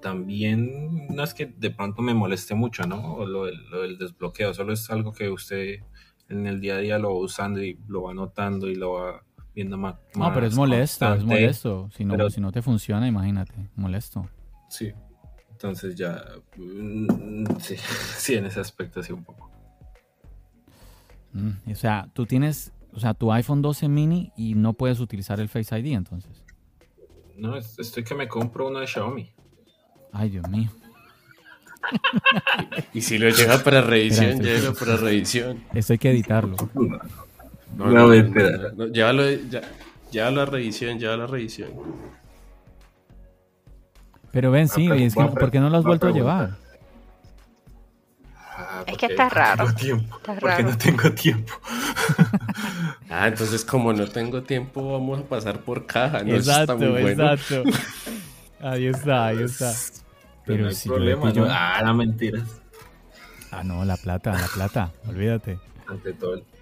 [0.00, 4.72] también no es que de pronto me moleste mucho no lo, lo del desbloqueo solo
[4.72, 5.80] es algo que usted
[6.28, 9.22] en el día a día lo va usando y lo va notando y lo va
[9.54, 9.96] viendo más.
[10.14, 11.88] No, pero es molesto, es molesto.
[11.96, 14.28] Si no, si no te funciona, imagínate, molesto.
[14.68, 14.92] Sí,
[15.50, 16.22] entonces ya,
[16.56, 17.76] mm, sí,
[18.16, 19.50] sí, en ese aspecto sí un poco.
[21.32, 25.38] Mm, o sea, tú tienes, o sea, tu iPhone 12 mini y no puedes utilizar
[25.40, 26.44] el Face ID entonces.
[27.36, 29.32] No, es- estoy que me compro uno de Xiaomi.
[30.12, 30.70] Ay, Dios mío.
[32.92, 35.62] Y si lo lleva para revisión, llévelo para revisión.
[35.74, 36.56] Esto hay que editarlo.
[37.76, 38.12] No, No,
[38.86, 39.62] llévalo, ya-
[40.10, 41.70] llévalo a revisión, llévalo a revisión.
[44.32, 46.56] Pero ven, sí, es que, ¿por qué no lo has vuelto a llevar?
[48.58, 49.64] Ah, Es que está raro.
[49.66, 50.16] tengo tiempo.
[50.16, 50.70] Está Porque raro.
[50.70, 51.52] no tengo tiempo.
[53.10, 56.22] Ah, entonces como no tengo tiempo, vamos a pasar por caja.
[56.22, 57.08] No, Eso está muy bueno.
[57.32, 57.62] exacto.
[58.60, 59.72] Ahí está, ahí está.
[60.46, 61.26] Pero no hay si yo problema.
[61.26, 61.52] le pillo- ¿no?
[61.52, 62.60] Ah, no, mentiras.
[63.50, 65.58] Ah, no, la plata, la plata, olvídate.
[65.86, 66.40] Ante todo.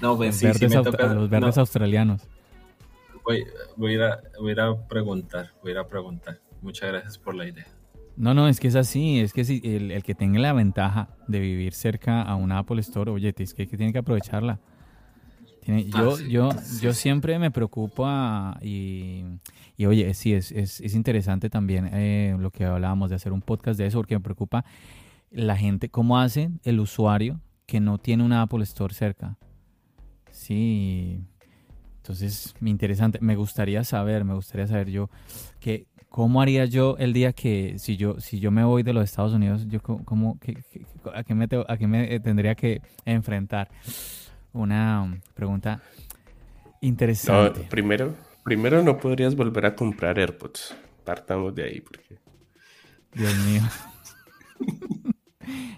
[0.00, 1.06] No, pues Los sí, sí verdes, me aust- toca.
[1.14, 2.22] los verdes no, australianos.
[3.24, 3.44] voy,
[3.76, 5.50] voy a ir a, voy a preguntar.
[5.60, 6.38] Voy a ir a preguntar.
[6.62, 7.66] Muchas gracias por la idea.
[8.16, 11.08] No, no, es que es así, es que si el, el que tenga la ventaja
[11.26, 14.60] de vivir cerca a una Apple Store, oye, es que, que tiene que aprovecharla.
[15.92, 19.24] Ah, yo, yo, sí, yo siempre me preocupa y,
[19.76, 23.42] y oye, sí, es, es, es interesante también eh, lo que hablábamos de hacer un
[23.42, 24.64] podcast de eso, porque me preocupa
[25.30, 29.36] la gente, cómo hace el usuario que no tiene una Apple Store cerca.
[30.30, 31.20] Sí,
[31.96, 35.10] entonces, interesante, me gustaría saber, me gustaría saber yo
[35.60, 39.04] que cómo haría yo el día que si yo si yo me voy de los
[39.04, 40.56] Estados Unidos, yo cómo qué-
[41.14, 43.68] a qué me a qué me tendría que enfrentar.
[44.52, 47.60] Una um, pregunta No, interesante.
[47.70, 50.74] primero, primero no podrías volver a comprar AirPods.
[51.04, 51.80] Partamos de ahí.
[51.80, 52.18] Porque...
[53.12, 53.62] Dios mío.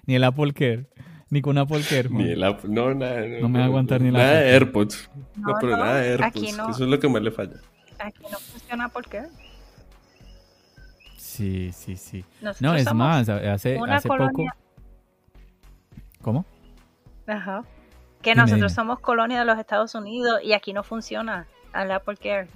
[0.07, 0.87] ni el Apple Care,
[1.31, 2.09] ni con Apple Care.
[2.09, 2.25] Juan.
[2.25, 3.23] Ni el app- no, nada.
[3.41, 4.45] No me va a aguantar ni el Nada Apple.
[4.47, 5.11] de AirPods.
[5.37, 6.57] No, No, pero no, nada de aquí AirPods.
[6.57, 6.71] no.
[6.71, 7.57] Eso es lo que más le falla.
[7.99, 9.23] Aquí no funciona porque
[11.17, 12.25] Sí, sí, sí.
[12.41, 14.45] nosotros No, es más, hace una hace poco.
[16.23, 16.45] ¿Cómo?
[17.27, 17.65] Ajá.
[18.23, 22.49] Que nosotros somos colonia de los Estados Unidos y aquí no funciona el Apple Care.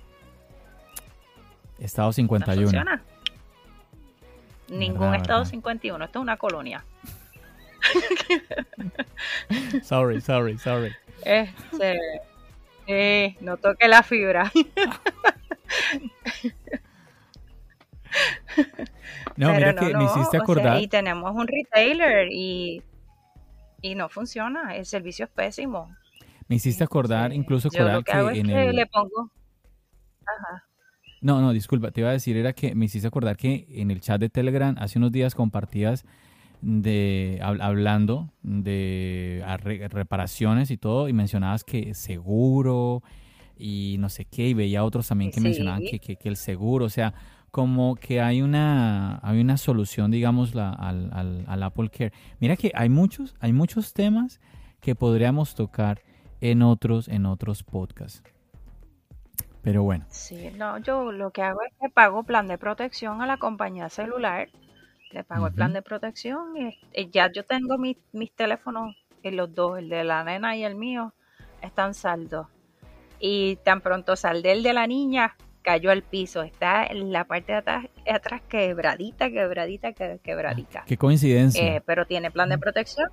[1.79, 2.63] Estado No 51.
[2.63, 3.03] funciona.
[4.69, 5.51] Ningún Verdad, estado verdad.
[5.51, 6.05] 51.
[6.05, 6.85] Esto es una colonia.
[9.83, 10.95] Sorry, sorry, sorry.
[11.23, 11.99] Este,
[12.87, 14.51] eh, no toque la fibra.
[19.37, 20.81] No, Pero mira no, que me no, hiciste o sea, acordar.
[20.81, 22.83] y tenemos un retailer y,
[23.85, 24.75] y no funciona.
[24.77, 25.95] El servicio es pésimo.
[26.49, 27.37] Me hiciste acordar, Sí.
[27.37, 28.77] incluso Yo lo acordar que que hago es en que el...
[28.77, 29.31] le pongo.
[30.27, 30.65] Ajá.
[31.21, 34.01] No, no, disculpa, te iba a decir, era que me hiciste acordar que en el
[34.01, 36.05] chat de Telegram hace unos días compartías
[36.63, 43.03] de hab- hablando de arre- reparaciones y todo, y mencionabas que seguro
[43.59, 45.45] y no sé qué, y veía otros también que Sí.
[45.45, 47.13] mencionaban que, que- que el seguro, o sea,
[47.55, 52.13] como que hay una, hay una solución, digamos, la, al, al- al Apple Care.
[52.41, 54.41] Mira que hay muchos, hay muchos temas
[54.81, 56.03] que podríamos tocar
[56.41, 58.25] en otros, en otros podcasts.
[59.63, 60.07] Pero bueno.
[60.09, 63.89] Sí, no, yo lo que hago es que pago plan de protección a la compañía
[63.91, 64.49] celular.
[65.11, 69.55] Le pago el plan de protección y ya yo tengo mis, mis teléfonos, eh, los
[69.55, 71.15] dos, el de la nena y el mío,
[71.63, 72.49] están saldos.
[73.21, 76.43] Y tan pronto saldé el de la niña, cayó al piso.
[76.43, 80.85] Está en la parte de atrás, atrás quebradita, quebradita, que- quebradita.
[80.87, 81.77] Qué coincidencia.
[81.77, 83.09] Eh, pero tiene plan de protección.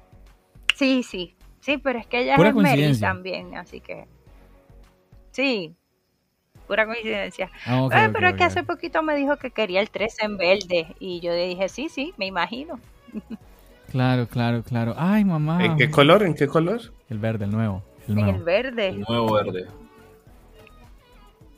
[0.75, 4.05] Sí, sí, sí, pero es que ella Pura es Mary también, así que
[5.31, 5.73] sí,
[6.67, 7.49] pura coincidencia.
[7.65, 10.95] Ah, Eh, pero es que hace poquito me dijo que quería el 13 en verde
[10.99, 12.79] y yo le dije, sí, sí, me imagino.
[13.89, 14.93] Claro, claro, claro.
[14.97, 15.63] Ay, mamá.
[15.65, 16.23] ¿En qué color?
[16.23, 16.79] ¿En qué color?
[17.09, 17.83] El verde, el nuevo.
[18.07, 18.37] El En nuevo.
[18.37, 18.87] el verde.
[18.87, 19.67] El nuevo verde.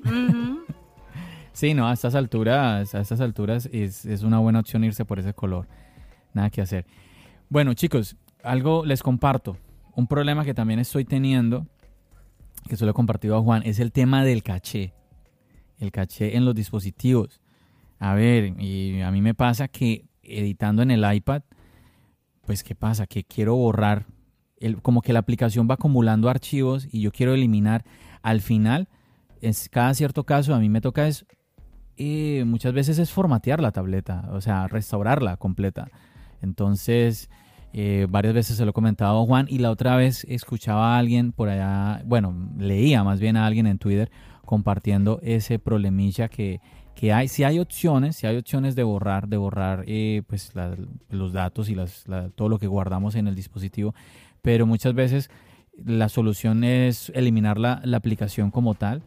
[0.05, 0.63] Ujú.
[1.53, 5.19] Sí, no, a estas alturas, a estas alturas es, es una buena opción irse por
[5.19, 5.67] ese color.
[6.33, 6.85] Nada que hacer.
[7.47, 9.57] Bueno, chicos, algo les comparto.
[9.95, 11.67] Un problema que también estoy teniendo,
[12.67, 14.93] que se lo he compartido a Juan, es el tema del caché.
[15.77, 17.39] El caché en los dispositivos.
[17.99, 18.53] A ver,
[19.03, 21.43] a mí me pasa que editando en el iPad,
[22.45, 23.05] pues ¿qué pasa?
[23.05, 24.07] Que quiero borrar,
[24.57, 27.85] el, como que la aplicación va acumulando archivos y yo quiero eliminar.
[28.23, 28.89] Al final,
[29.41, 31.25] es cada cierto caso, a mí me toca es,
[31.97, 35.89] eh, muchas veces es formatear la tableta, o sea, restaurarla completa.
[36.41, 37.29] Entonces,
[37.73, 41.31] eh, varias veces se lo he comentado Juan y la otra vez escuchaba a alguien
[41.31, 44.11] por allá, bueno, leía más bien a alguien en Twitter
[44.45, 46.59] compartiendo ese problemilla que,
[46.95, 47.27] que hay.
[47.27, 50.51] Si hay opciones, si hay opciones de borrar, de borrar eh, pues
[51.09, 53.95] los datos y las, la- todo lo que guardamos en el dispositivo,
[54.41, 55.29] pero muchas veces
[55.83, 59.01] la solución es eliminar la aplicación como tal.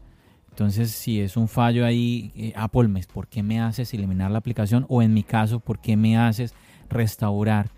[0.57, 4.39] Entonces, si es un fallo ahí, eh, Apple, ¿me- ¿por qué me haces eliminar la
[4.39, 4.87] aplicación?
[4.89, 6.55] O en mi caso, ¿por qué me haces
[6.89, 7.69] restaurar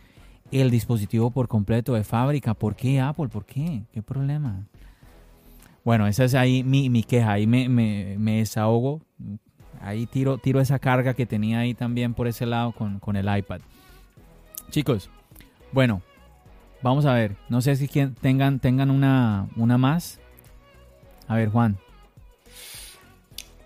[0.50, 2.54] el dispositivo por completo de fábrica.
[2.54, 3.28] ¿Por qué Apple?
[3.28, 3.84] ¿Por qué?
[3.92, 4.64] ¿Qué problema?
[5.84, 9.02] Bueno, esa es ahí mi, mi queja, ahí me, me, me, desahogo,
[9.82, 13.26] ahí tiro, tiro esa carga que tenía ahí también por ese lado con, con el
[13.38, 13.60] iPad.
[14.70, 15.10] Chicos,
[15.74, 16.02] bueno,
[16.82, 20.20] vamos a ver, no sé si tengan, tengan una, una más.
[21.28, 21.78] A ver, Juan.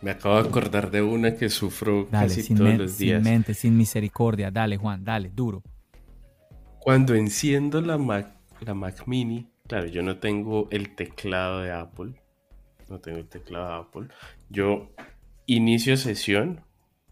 [0.04, 3.24] Me acabo de acordar de una que sufro casi todos los días.
[3.24, 4.52] Sin mente, sin misericordia.
[4.52, 5.64] Dale, Juan, dale, duro.
[6.80, 12.22] Cuando enciendo la Mac, la Mac Mini, claro, yo no tengo el teclado de Apple.
[12.90, 14.08] No tengo el teclado de Apple.
[14.50, 14.92] Yo
[15.46, 16.60] inicio sesión,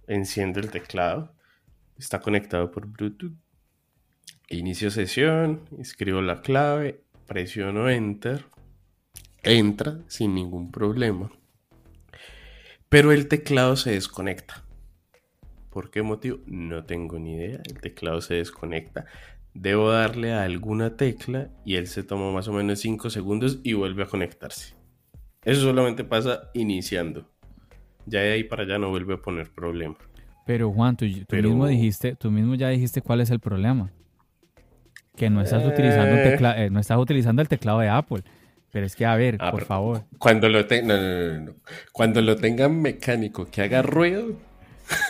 [0.07, 1.33] enciendo el teclado.
[1.97, 3.31] Está conectado por Bluetooth.
[4.49, 8.43] Inicio sesión, escribo la clave, presiono Enter.
[9.43, 11.31] Entra sin ningún problema
[12.91, 14.65] pero el teclado se desconecta.
[15.69, 16.39] ¿Por qué motivo?
[16.45, 17.61] No tengo ni idea.
[17.63, 19.05] El teclado se desconecta.
[19.53, 23.71] Debo darle a alguna tecla y él se toma más o menos 5 segundos y
[23.71, 24.75] vuelve a conectarse.
[25.45, 27.29] Eso solamente pasa iniciando.
[28.07, 29.95] Ya de ahí para allá no vuelve a poner problema.
[30.45, 33.89] Pero Juan, tú, mismo dijiste, tú mismo ya dijiste cuál es el problema.
[35.15, 38.23] Que no estás utilizando teclado, eh, no estás utilizando el teclado de Apple.
[38.71, 40.03] Pero es que, a ver, ah, por favor.
[40.17, 40.65] Cuando lo,
[41.91, 44.33] cuando lo tengan mecánico que haga ruido.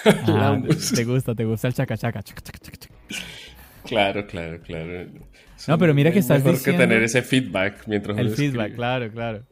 [0.05, 0.61] Ah,
[0.95, 2.21] te gusta, te gusta el chaca chaca.
[3.83, 5.09] Claro, claro, claro.
[5.67, 9.43] No, pero mira que estás mejor que tener ese feedback mientras El feedback, claro, claro.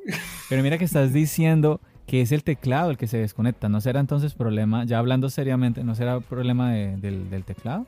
[0.49, 3.70] Pero mira que estás diciendo que es el teclado el que se desconecta.
[3.70, 7.86] ¿No será entonces problema, ya hablando seriamente, no será problema del, teclado?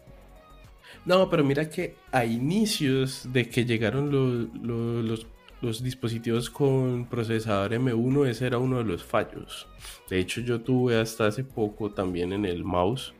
[1.05, 5.27] No, pero mira que a inicios de que llegaron los los
[5.61, 9.67] dispositivos con procesador M1, ese era uno de los fallos.
[10.09, 13.13] De hecho, yo tuve hasta hace poco también en el mouse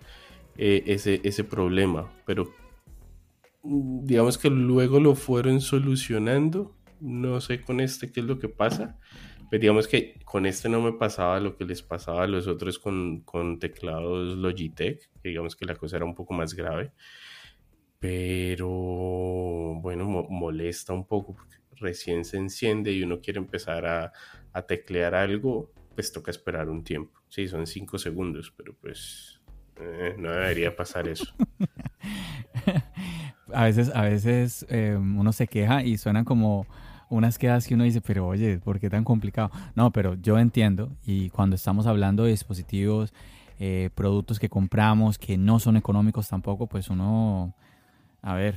[0.57, 2.51] eh, ese, ese problema, pero
[3.63, 6.75] mm, digamos que luego lo fueron solucionando.
[6.99, 8.99] No sé con este qué es lo que pasa,
[9.49, 12.79] pero digamos que con este no me pasaba lo que les pasaba a los otros
[12.79, 16.91] con, con teclados Logitech, digamos que la cosa era un poco más grave.
[17.99, 24.13] Pero bueno, molesta un poco porque recién se enciende y uno quiere empezar a,
[24.67, 27.21] teclear algo, pues toca esperar un tiempo.
[27.29, 29.41] Sí, son cinco segundos, pero pues
[29.77, 31.25] eh, no debería pasar eso.
[33.53, 36.65] a veces, a veces eh, uno se queja y suenan como
[37.09, 39.51] unas quejas que uno dice, pero oye, ¿por qué tan complicado?
[39.75, 43.13] No, pero yo entiendo y cuando estamos hablando de dispositivos,
[43.59, 47.53] eh, productos que compramos que no son económicos tampoco, pues uno,
[48.21, 48.55] a ver,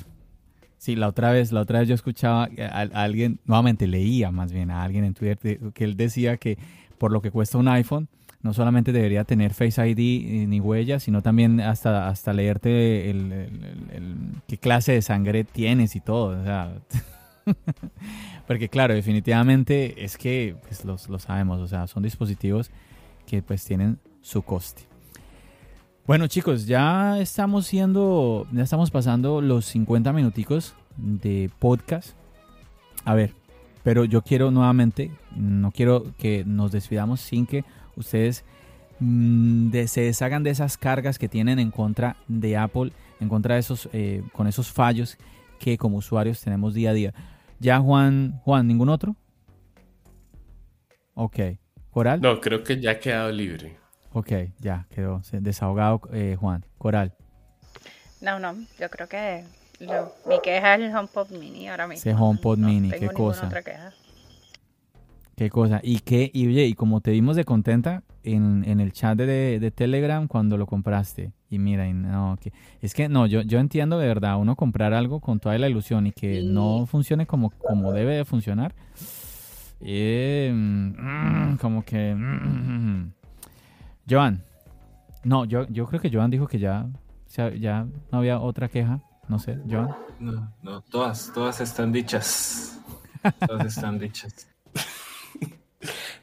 [0.79, 4.70] Sí, la otra vez, la otra vez yo escuchaba a, alguien, nuevamente leía más bien
[4.70, 6.59] a alguien en Twitter que él decía que
[6.99, 8.09] por lo que cuesta un iPhone,
[8.45, 13.49] no solamente debería tener Face ID ni huella, sino también hasta, hasta leerte el,
[14.47, 16.37] qué clase de sangre tienes y todo.
[18.47, 22.70] porque claro, definitivamente es que pues, lo sabemos, o sea, son dispositivos
[23.27, 24.83] que pues tienen su coste.
[26.07, 32.11] Bueno chicos, ya estamos siendo, ya estamos pasando los 50 minuticos de podcast.
[33.07, 33.32] A ver,
[33.82, 37.64] pero yo quiero nuevamente, no quiero que nos despidamos sin que
[37.96, 38.44] ustedes
[39.00, 43.61] mm, se deshagan de esas cargas que tienen en contra de Apple, en contra de
[43.61, 45.16] esos, eh, con esos fallos
[45.59, 47.14] que como usuarios tenemos día a día.
[47.61, 49.16] Ya Juan, Juan, ¿ningún otro?
[51.14, 51.38] Ok.
[51.90, 52.20] ¿Coral?
[52.20, 53.84] No, creo que ya ha quedado libre.
[54.17, 56.65] Ok, ya quedó desahogado eh, Juan.
[56.79, 57.12] Coral.
[58.21, 59.45] No, no, yo creo que
[59.81, 61.99] mi queja es el HomePod Mini ahora mismo.
[61.99, 63.47] Ese HomePod Mini, qué cosa.
[63.47, 63.93] Otra queja.
[65.37, 65.81] Qué cosa.
[65.83, 69.59] Y qué, y oye, y como te vimos de contenta en, en el chat de,
[69.59, 71.33] de, Telegram cuando lo compraste.
[71.51, 74.95] Y mira, y no, que, es que no, yo, yo entiendo de verdad, uno comprar
[74.95, 78.77] algo con toda la ilusión y que no funcione como, como debe de funcionar.
[79.81, 82.15] Eh, mm, como que...
[84.09, 84.42] Joan.
[85.24, 86.86] No, yo, yo creo que Joan dijo que ya,
[87.59, 89.00] ya no había otra queja.
[89.28, 89.88] No sé, Joan.
[90.20, 92.80] No, no, todas, todas están dichas.
[93.46, 94.48] Todas están dichas.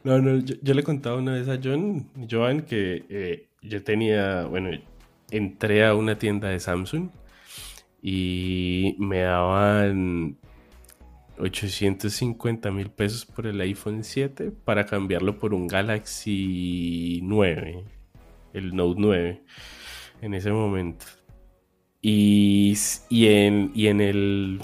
[0.03, 4.71] No, no, yo, le contaba una vez a John, Joan, que eh, yo tenía, bueno,
[5.29, 7.09] entré a una tienda de Samsung
[8.01, 10.37] y me daban
[11.41, 17.83] 850 mil pesos por el iPhone 7 para cambiarlo por un Galaxy 9,
[18.53, 19.43] el Note 9,
[20.21, 21.05] en ese momento.
[22.01, 22.75] Y,
[23.11, 24.59] en, y en el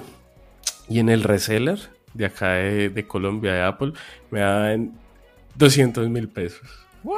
[0.90, 1.80] y en el reseller
[2.14, 3.94] de acá de, Colombia, de Apple,
[4.32, 4.94] me dan
[5.56, 6.68] 200 mil pesos.
[7.04, 7.18] ¿What?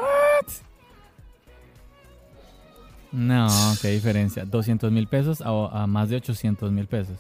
[3.12, 3.48] No,
[3.82, 4.46] qué diferencia.
[4.46, 7.18] 200 mil pesos a, a, más de 800 mil pesos.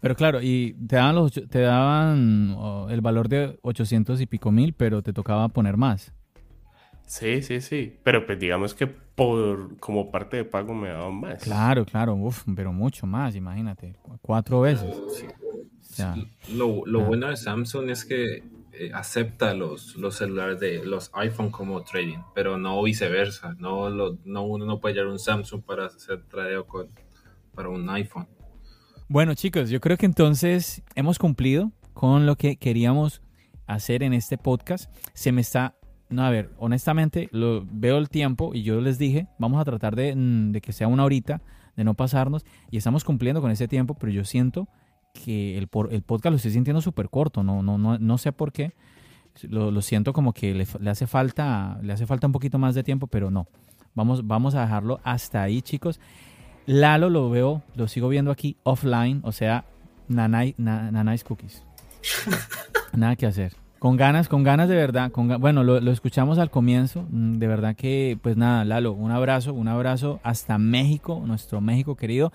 [0.00, 2.56] Pero claro, y te daban, los, te daban
[2.88, 6.12] el valor de 800 y pico mil, pero te tocaba poner más.
[7.06, 7.96] Sí, sí, sí.
[8.04, 11.42] Pero pues digamos que por como parte de pago me daban más.
[11.42, 13.96] Claro, claro, uf, pero mucho más, imagínate.
[14.20, 14.94] Cuatro veces.
[16.52, 21.50] lo, lo bueno de Samsung es que eh, acepta los, los celulares de los iPhone
[21.50, 23.56] como trading, pero no viceversa.
[23.58, 26.88] No, no uno no puede llevar un Samsung para hacer tradeo con,
[27.54, 28.28] para un iPhone.
[29.10, 33.22] Bueno, chicos, yo creo que entonces hemos cumplido con lo que queríamos
[33.66, 34.92] hacer en este podcast.
[35.14, 35.78] Se me está
[36.10, 39.94] no, a ver, honestamente, lo, veo el tiempo y yo les dije, vamos a tratar
[39.94, 41.42] de, mm, que sea una horita,
[41.76, 44.68] de no pasarnos, y estamos cumpliendo con ese tiempo, pero yo siento
[45.12, 48.74] que el, podcast lo estoy sintiendo súper corto, no, no, no, no sé por qué.
[49.42, 53.06] Lo, siento como que le, hace falta, le hace falta un poquito más de tiempo,
[53.06, 53.46] pero no.
[53.94, 56.00] Vamos, vamos a dejarlo hasta ahí, chicos.
[56.68, 59.64] Lalo lo veo, lo sigo viendo aquí offline, o sea,
[60.06, 61.64] nanay, nanay cookies.
[62.92, 63.54] Nada que hacer.
[63.78, 65.10] Con ganas, con ganas de verdad.
[65.10, 67.06] Con, bueno, lo, lo, escuchamos al comienzo.
[67.08, 71.96] Mm, de verdad que, pues nada, Lalo, un abrazo, un abrazo hasta México, nuestro México
[71.96, 72.34] querido.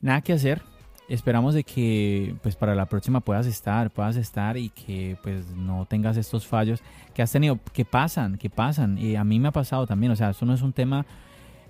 [0.00, 0.62] Nada que hacer
[1.08, 5.86] esperamos de que pues para la próxima puedas estar, puedas estar y que pues no
[5.86, 6.82] tengas estos fallos
[7.14, 8.96] que has tenido, que pasan, que pasan.
[8.98, 11.04] Y a mí me ha pasado también, o sea, esto no es un tema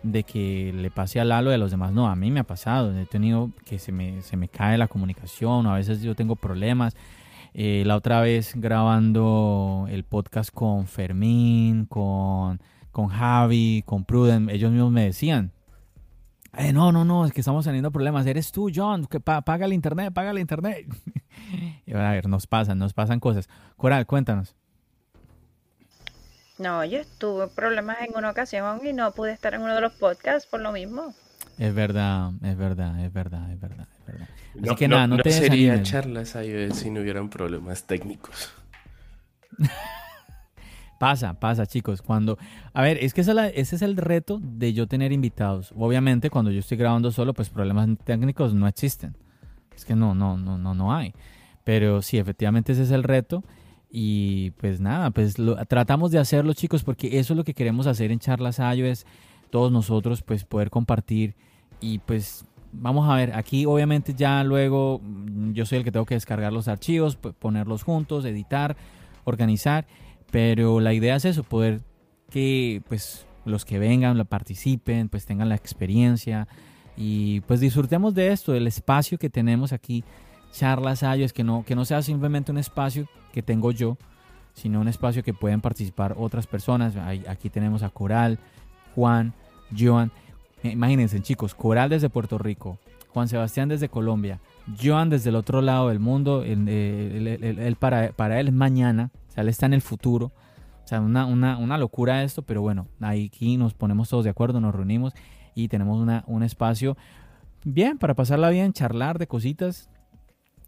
[0.07, 2.45] de que le pase a Lalo y a los demás, no, a mí me ha
[2.45, 6.37] pasado, he tenido que se me, se me cae la comunicación, a veces yo tengo
[6.37, 6.97] problemas.
[7.55, 12.61] Eh, la otra vez grabando el podcast con Fermín, con,
[12.93, 15.53] con Javi, con Pruden, ellos mismos me decían,
[16.57, 18.27] eh, no, no, no, es que estamos teniendo problemas.
[18.27, 20.87] Eres tú, John, que paga el internet, paga el internet.
[21.87, 23.49] y a ver, nos pasan, nos pasan cosas.
[23.77, 24.55] Coral, cuéntanos.
[26.59, 29.93] No, yo tuve problemas en una ocasión y no pude estar en uno de los
[29.93, 31.15] podcasts por lo mismo.
[31.59, 34.29] Es verdad, es verdad, es verdad, es verdad, es verdad.
[34.63, 38.53] Así que nada, no, te sería charlas ahí si no hubieran problemas técnicos.
[40.99, 42.01] Pasa, pasa, chicos.
[42.01, 42.39] Cuando,
[42.73, 45.75] a ver, es que ese es el reto de yo tener invitados.
[45.77, 49.15] Obviamente, cuando yo estoy grabando solo, pues problemas técnicos no existen.
[49.75, 51.15] Es que no, no, no, no, no hay.
[51.65, 53.45] Pero sí, efectivamente ese es el reto.
[53.99, 57.87] Y pues nada, pues lo, tratamos de hacerlo, chicos, porque eso es lo que queremos
[57.87, 59.07] hacer en Charlas es
[59.49, 61.35] Todos nosotros, pues poder compartir
[61.81, 66.05] y pues vamos a ver, aquí obviamente ya luego mm, yo soy el que tengo
[66.05, 68.77] que descargar los archivos, ponerlos juntos, editar,
[69.25, 69.87] organizar
[70.31, 71.81] pero la idea es eso, poder
[72.29, 76.49] que pues los que vengan, lo participen, pues tengan la experiencia
[76.99, 80.05] y pues disfrutemos de esto, del espacio que tenemos aquí,
[80.53, 83.99] charlas ayos, que no, que no sea simplemente un espacio que tengo yo,
[84.55, 86.95] sino un espacio que pueden participar otras personas.
[87.29, 88.39] Aquí tenemos a Coral,
[88.95, 89.35] Juan,
[89.79, 90.11] Joan.
[90.63, 92.79] Eh, imagínense chicos, Coral desde Puerto Rico,
[93.13, 94.41] Juan Sebastián desde Colombia,
[94.83, 99.67] Joan desde el otro lado del mundo, él, para, él es mañana, sea, él está
[99.67, 100.33] en el futuro.
[100.83, 104.63] O sea, una, una, una locura esto, pero bueno, aquí nos ponemos todos de acuerdo,
[104.63, 105.13] nos reunimos
[105.55, 106.97] y tenemos una, un espacio
[107.65, 109.91] bien para pasarla bien, charlar de cositas.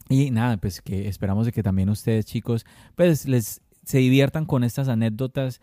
[0.09, 4.65] Y nada, pues que esperamos de que también ustedes, chicos, pues les se diviertan con
[4.65, 5.61] estas anécdotas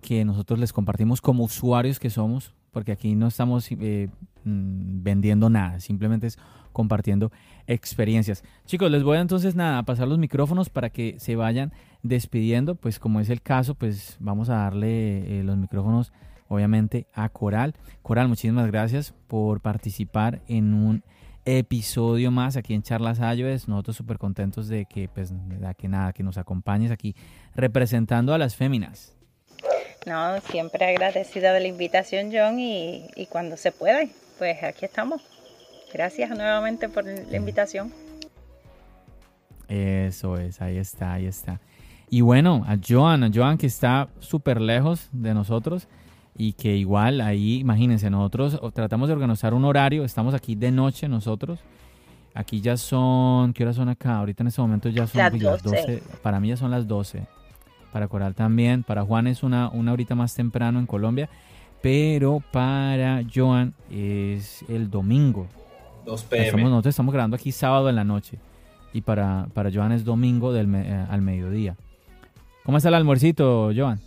[0.00, 4.08] que nosotros les compartimos como usuarios que somos, porque aquí no estamos eh,
[4.44, 6.38] mm, vendiendo nada, simplemente es
[6.72, 7.32] compartiendo
[7.66, 8.44] experiencias.
[8.66, 11.72] Chicos, les voy entonces nada, a pasar los micrófonos para que se vayan
[12.02, 16.12] despidiendo, pues como es el caso, pues vamos a darle eh, los micrófonos
[16.48, 17.74] obviamente a Coral.
[18.02, 21.02] Coral, muchísimas gracias por participar en un
[21.44, 23.68] episodio más aquí en Charlas iOS.
[23.68, 27.14] Nosotros súper contentos de que, pues, de que nada, que nos acompañes aquí
[27.54, 29.16] representando a las féminas.
[30.06, 34.00] No, siempre agradecida de la invitación, John, y, y cuando se pueda,
[34.38, 35.22] pues aquí estamos.
[35.92, 37.92] Gracias nuevamente por la invitación.
[39.68, 41.60] Eso es, ahí está, ahí está.
[42.10, 45.88] Y bueno, a Joan, a Joan que está súper lejos de nosotros
[46.36, 51.08] y que igual ahí, imagínense, nosotros tratamos de organizar un horario, estamos aquí de noche
[51.08, 51.60] nosotros.
[52.36, 54.16] Aquí ya son, ¿qué horas son acá?
[54.18, 56.02] Ahorita en este momento ya son las 12.
[56.20, 57.24] Para mí ya son las 12.
[57.92, 58.82] Para Coral también.
[58.82, 61.28] Para Juan es una, una horita más temprano en Colombia.
[61.80, 65.46] Pero para Joan es el domingo.
[66.04, 66.64] 2 pm.
[66.64, 68.38] nosotros estamos grabando aquí sábado en la noche
[68.92, 71.76] y para, para Joan es domingo del eh, al mediodía.
[72.64, 74.00] ¿Cómo está el almuercito, Joan?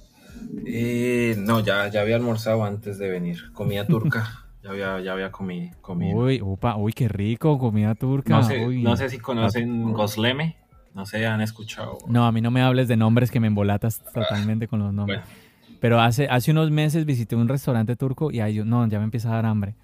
[0.66, 3.52] Eh, no, ya, ya había almorzado antes de venir.
[3.54, 4.46] Comida turca.
[4.64, 8.36] ya había, ya había comido, Uy, upa, uy, qué rico, comida turca.
[8.36, 10.58] No sé, no sé si conocen Gosleme.
[10.94, 12.00] No sé, han escuchado.
[12.08, 15.22] No, a mí no me hables de nombres que me embolatas totalmente con los nombres.
[15.80, 19.06] Pero hace, hace unos meses visité un restaurante turco y ahí yo, no, ya me
[19.06, 19.76] empieza a dar hambre.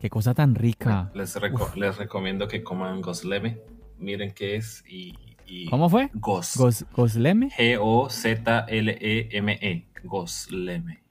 [0.00, 1.10] Qué cosa tan rica.
[1.14, 1.34] Les,
[1.76, 3.58] les recomiendo que coman gosleme.
[3.98, 5.14] Miren qué es y...
[5.68, 6.10] ¿Cómo fue?
[6.14, 6.56] Gos.
[6.94, 7.50] ¿Gosleme?
[7.50, 8.68] G-O-Z-L-E-M-E.
[9.60, 9.89] E.
[10.04, 11.02] Gosleme.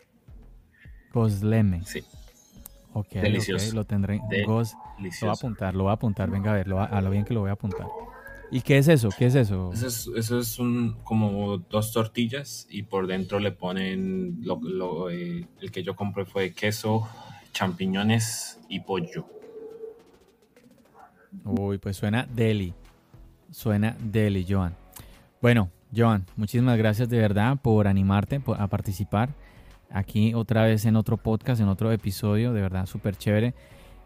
[1.13, 1.83] Gosleme.
[1.85, 2.03] Sí.
[2.93, 3.75] Ok, Delicioso.
[3.75, 4.19] lo tendré.
[4.45, 6.29] Gos, lo voy a apuntar, lo voy a apuntar.
[6.29, 7.87] Venga a ver, a lo bien que lo voy a apuntar.
[8.51, 9.09] ¿Y qué es eso?
[9.15, 9.71] ¿Qué es eso?
[9.73, 15.83] Eso es, un, como dos tortillas y por dentro le ponen lo, eh, el que
[15.83, 17.07] yo compré fue queso,
[17.53, 19.25] champiñones y pollo.
[21.45, 22.73] Uy, pues suena deli.
[23.51, 24.75] Suena deli, Joan.
[25.41, 29.29] Bueno, Joan, muchísimas gracias de verdad por animarte a participar
[29.89, 33.53] aquí otra vez en otro podcast, en otro episodio, de verdad súper chévere.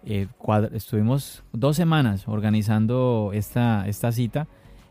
[0.06, 0.28] Eh,
[0.74, 4.48] estuvimos dos semanas organizando esta, esta cita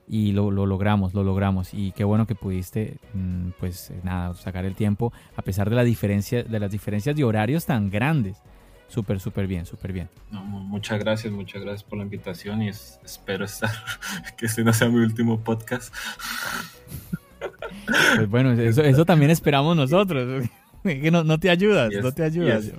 [0.06, 1.72] y lo, logramos, lo logramos.
[1.72, 5.84] Y qué bueno que pudiste, mm, pues nada, sacar el tiempo a pesar de, la
[5.84, 8.42] diferencia, de las diferencias de horarios tan grandes.
[8.92, 10.10] Súper, súper bien, súper bien.
[10.30, 13.70] muchas gracias, muchas gracias por la invitación y espero estar,
[14.36, 15.94] que este no sea mi último podcast.
[18.16, 20.46] Pues bueno, eso, eso también esperamos nosotros.
[20.82, 22.70] que no, te ayudas, no te ayudas.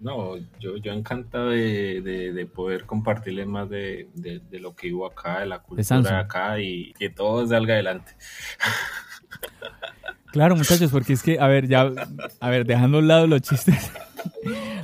[0.00, 4.06] no, yo, yo encantado de, poder compartirles más de,
[4.52, 8.12] lo que hubo acá, de la cultura de acá y que todo salga adelante.
[10.30, 11.90] Claro, muchachos, porque es que, a ver, ya,
[12.40, 13.90] a ver, dejando a un lado los chistes,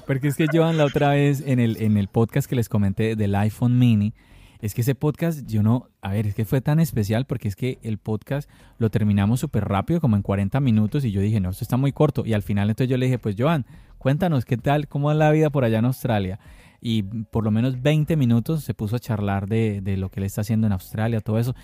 [0.07, 3.16] porque es que Joan la otra vez en el, en el podcast que les comenté
[3.16, 4.14] del iPhone mini,
[4.61, 7.55] es que ese podcast, yo no, a ver, es que fue tan especial porque es
[7.55, 11.51] que el podcast lo terminamos súper rápido, como en 40 minutos, y yo dije, no,
[11.51, 12.22] esto está muy corto.
[12.24, 13.66] Y al final entonces yo le dije, pues Joan,
[13.99, 16.41] cuéntanos qué tal, cómo es la vida por allá en Australia.
[16.80, 20.24] Y por lo menos 20 minutos se puso a charlar de, de lo que él
[20.24, 21.55] está haciendo en Australia, todo eso.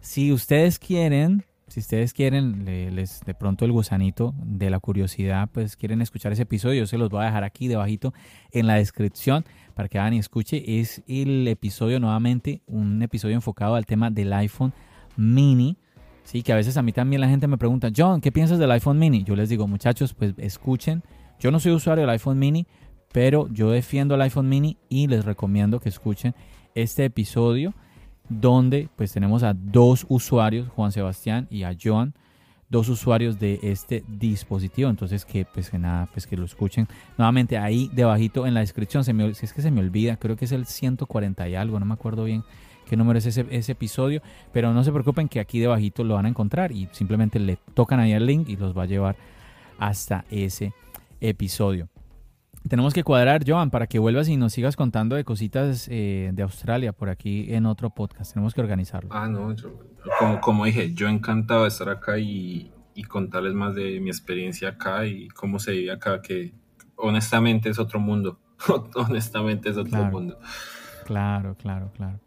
[0.00, 5.76] Si ustedes quieren, si ustedes quieren, les, de pronto el gusanito de la curiosidad, pues
[5.76, 8.14] quieren escuchar ese episodio, yo se los voy a dejar aquí debajito
[8.50, 9.44] en la descripción
[9.74, 10.80] para que hagan y escuche.
[10.80, 14.72] Es el episodio nuevamente, un episodio enfocado al tema del iPhone
[15.16, 15.76] mini.
[16.24, 18.70] Sí, que a veces a mí también la gente me pregunta, John, ¿qué piensas del
[18.70, 19.22] iPhone mini?
[19.24, 21.02] Yo les digo, muchachos, pues escuchen.
[21.38, 22.66] Yo no soy usuario del iPhone mini,
[23.12, 26.34] pero yo defiendo el iPhone mini y les recomiendo que escuchen
[26.74, 27.74] este episodio
[28.28, 32.14] donde pues tenemos a dos usuarios, Juan Sebastián y a Joan,
[32.68, 34.90] dos usuarios de este dispositivo.
[34.90, 39.04] Entonces que pues que nada, pues que lo escuchen nuevamente ahí debajito en la descripción.
[39.04, 41.78] Se me, si es que se me olvida, creo que es el 140 y algo,
[41.80, 42.44] no me acuerdo bien
[42.88, 44.22] qué número es ese, ese episodio,
[44.52, 48.00] pero no se preocupen que aquí debajito lo van a encontrar y simplemente le tocan
[48.00, 49.16] ahí el link y los va a llevar
[49.78, 50.72] hasta ese
[51.20, 51.88] episodio.
[52.66, 56.42] Tenemos que cuadrar, Joan, para que vuelvas y nos sigas contando de cositas eh, de
[56.42, 58.34] Australia por aquí en otro podcast.
[58.34, 59.10] Tenemos que organizarlo.
[59.12, 59.54] Ah, no,
[60.18, 62.72] como, como, dije, yo encantado de estar acá y,
[63.08, 66.52] contarles más de mi experiencia acá y cómo se vive acá, que
[66.96, 68.40] honestamente es otro mundo.
[68.96, 70.38] honestamente es otro mundo.
[71.04, 72.18] Claro, claro, claro.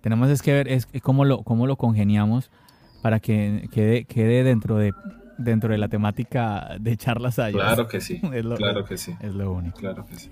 [0.00, 2.50] Tenemos es que ver es cómo lo, cómo lo congeniamos
[3.02, 4.94] para que quede, quede dentro de
[5.38, 8.20] dentro de la temática de charlas Claro que sí.
[8.56, 9.14] claro que sí.
[9.20, 9.78] Es lo único.
[9.78, 10.30] Claro que sí.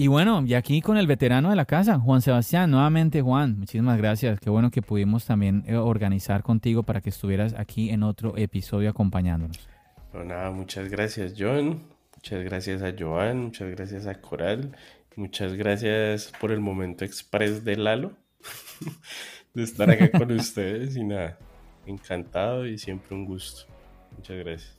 [0.00, 3.98] Y bueno, y aquí con el veterano de la casa, Juan Sebastián, nuevamente Juan, muchísimas
[3.98, 4.38] gracias.
[4.38, 8.90] Qué bueno que pudimos también eh, organizar contigo para que estuvieras aquí en otro episodio
[8.90, 9.68] acompañándonos.
[10.12, 11.82] Bueno, nada, muchas gracias John,
[12.14, 14.76] muchas gracias a Joan, muchas gracias a Coral,
[15.16, 18.12] muchas gracias por el momento express de Lalo,
[19.54, 21.38] de estar acá con ustedes y nada,
[21.90, 23.62] encantado y siempre un gusto.
[24.16, 24.78] Muchas gracias.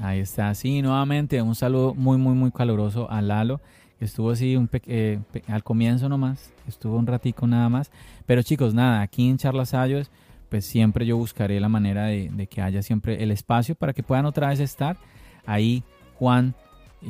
[0.00, 3.60] Ahí está, sí, nuevamente un saludo muy, muy, muy caluroso a Lalo,
[3.98, 7.90] que estuvo así un eh, al comienzo nomás, estuvo un ratico nada más.
[8.24, 10.10] Pero chicos, nada, aquí en Charlas Ayos,
[10.48, 14.24] pues siempre yo buscaré la manera de, que haya siempre el espacio para que puedan
[14.24, 14.96] otra vez estar.
[15.44, 15.82] Ahí
[16.14, 16.54] Juan,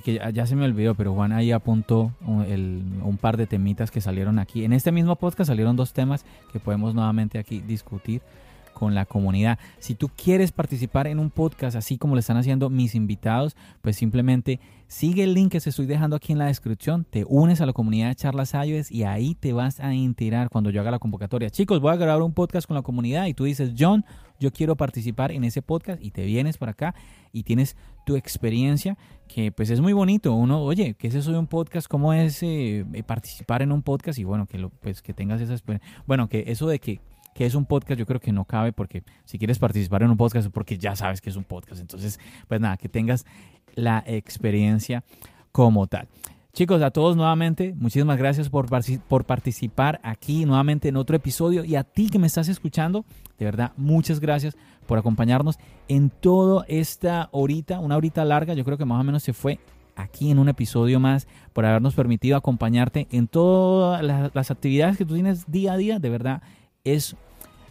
[0.04, 4.00] que ya, se me olvidó, pero Juan ahí apuntó un, un par de temitas que
[4.00, 4.64] salieron aquí.
[4.64, 8.20] En este mismo podcast salieron dos temas que podemos nuevamente aquí discutir
[8.72, 9.58] con la comunidad.
[9.78, 13.96] Si tú quieres participar en un podcast así como lo están haciendo mis invitados, pues
[13.96, 17.66] simplemente sigue el link que se estoy dejando aquí en la descripción, te unes a
[17.66, 20.98] la comunidad de Charlas iOS y ahí te vas a enterar cuando yo haga la
[20.98, 21.50] convocatoria.
[21.50, 24.04] Chicos, voy a grabar un podcast con la comunidad y tú dices, John,
[24.40, 26.94] yo quiero participar en ese podcast y te vienes por acá
[27.32, 28.96] y tienes tu experiencia
[29.28, 30.32] que pues es muy bonito.
[30.32, 31.86] Uno, oye, ¿qué es eso de un podcast?
[31.86, 34.18] ¿Cómo es eh, participar en un podcast?
[34.18, 35.88] Y bueno, que lo, pues que tengas esa experiencia.
[36.06, 37.00] Bueno, que eso de que
[37.34, 40.16] que es un podcast, yo creo que no cabe porque si quieres participar en un
[40.16, 41.80] podcast es porque ya sabes que es un podcast.
[41.80, 42.18] Entonces,
[42.48, 43.26] pues nada, que tengas
[43.74, 45.04] la experiencia
[45.52, 46.08] como tal.
[46.52, 48.66] Chicos, a todos nuevamente, muchísimas gracias por,
[49.06, 53.04] por participar aquí nuevamente en otro episodio y a ti que me estás escuchando,
[53.38, 54.56] de verdad, muchas gracias
[54.86, 59.22] por acompañarnos en toda esta horita, una horita larga, yo creo que más o menos
[59.22, 59.60] se fue
[59.94, 65.14] aquí en un episodio más, por habernos permitido acompañarte en todas las, actividades que tú
[65.14, 66.42] tienes día a día, de verdad,
[66.84, 67.16] es,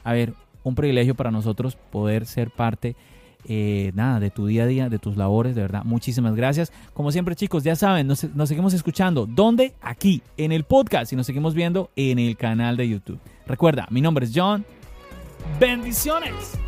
[0.04, 0.34] a ver,
[0.64, 2.96] un privilegio para nosotros poder ser parte
[3.46, 6.72] eh, nada, de tu día a día, de tus labores, de verdad, muchísimas gracias.
[6.94, 9.26] Como siempre, chicos, ya saben, nos, nos seguimos escuchando.
[9.26, 9.74] ¿Dónde?
[9.82, 13.20] Aquí, en el podcast y nos seguimos viendo en el canal de YouTube.
[13.48, 14.66] Recuerda, mi nombre es John.
[15.60, 16.60] Bendiciones.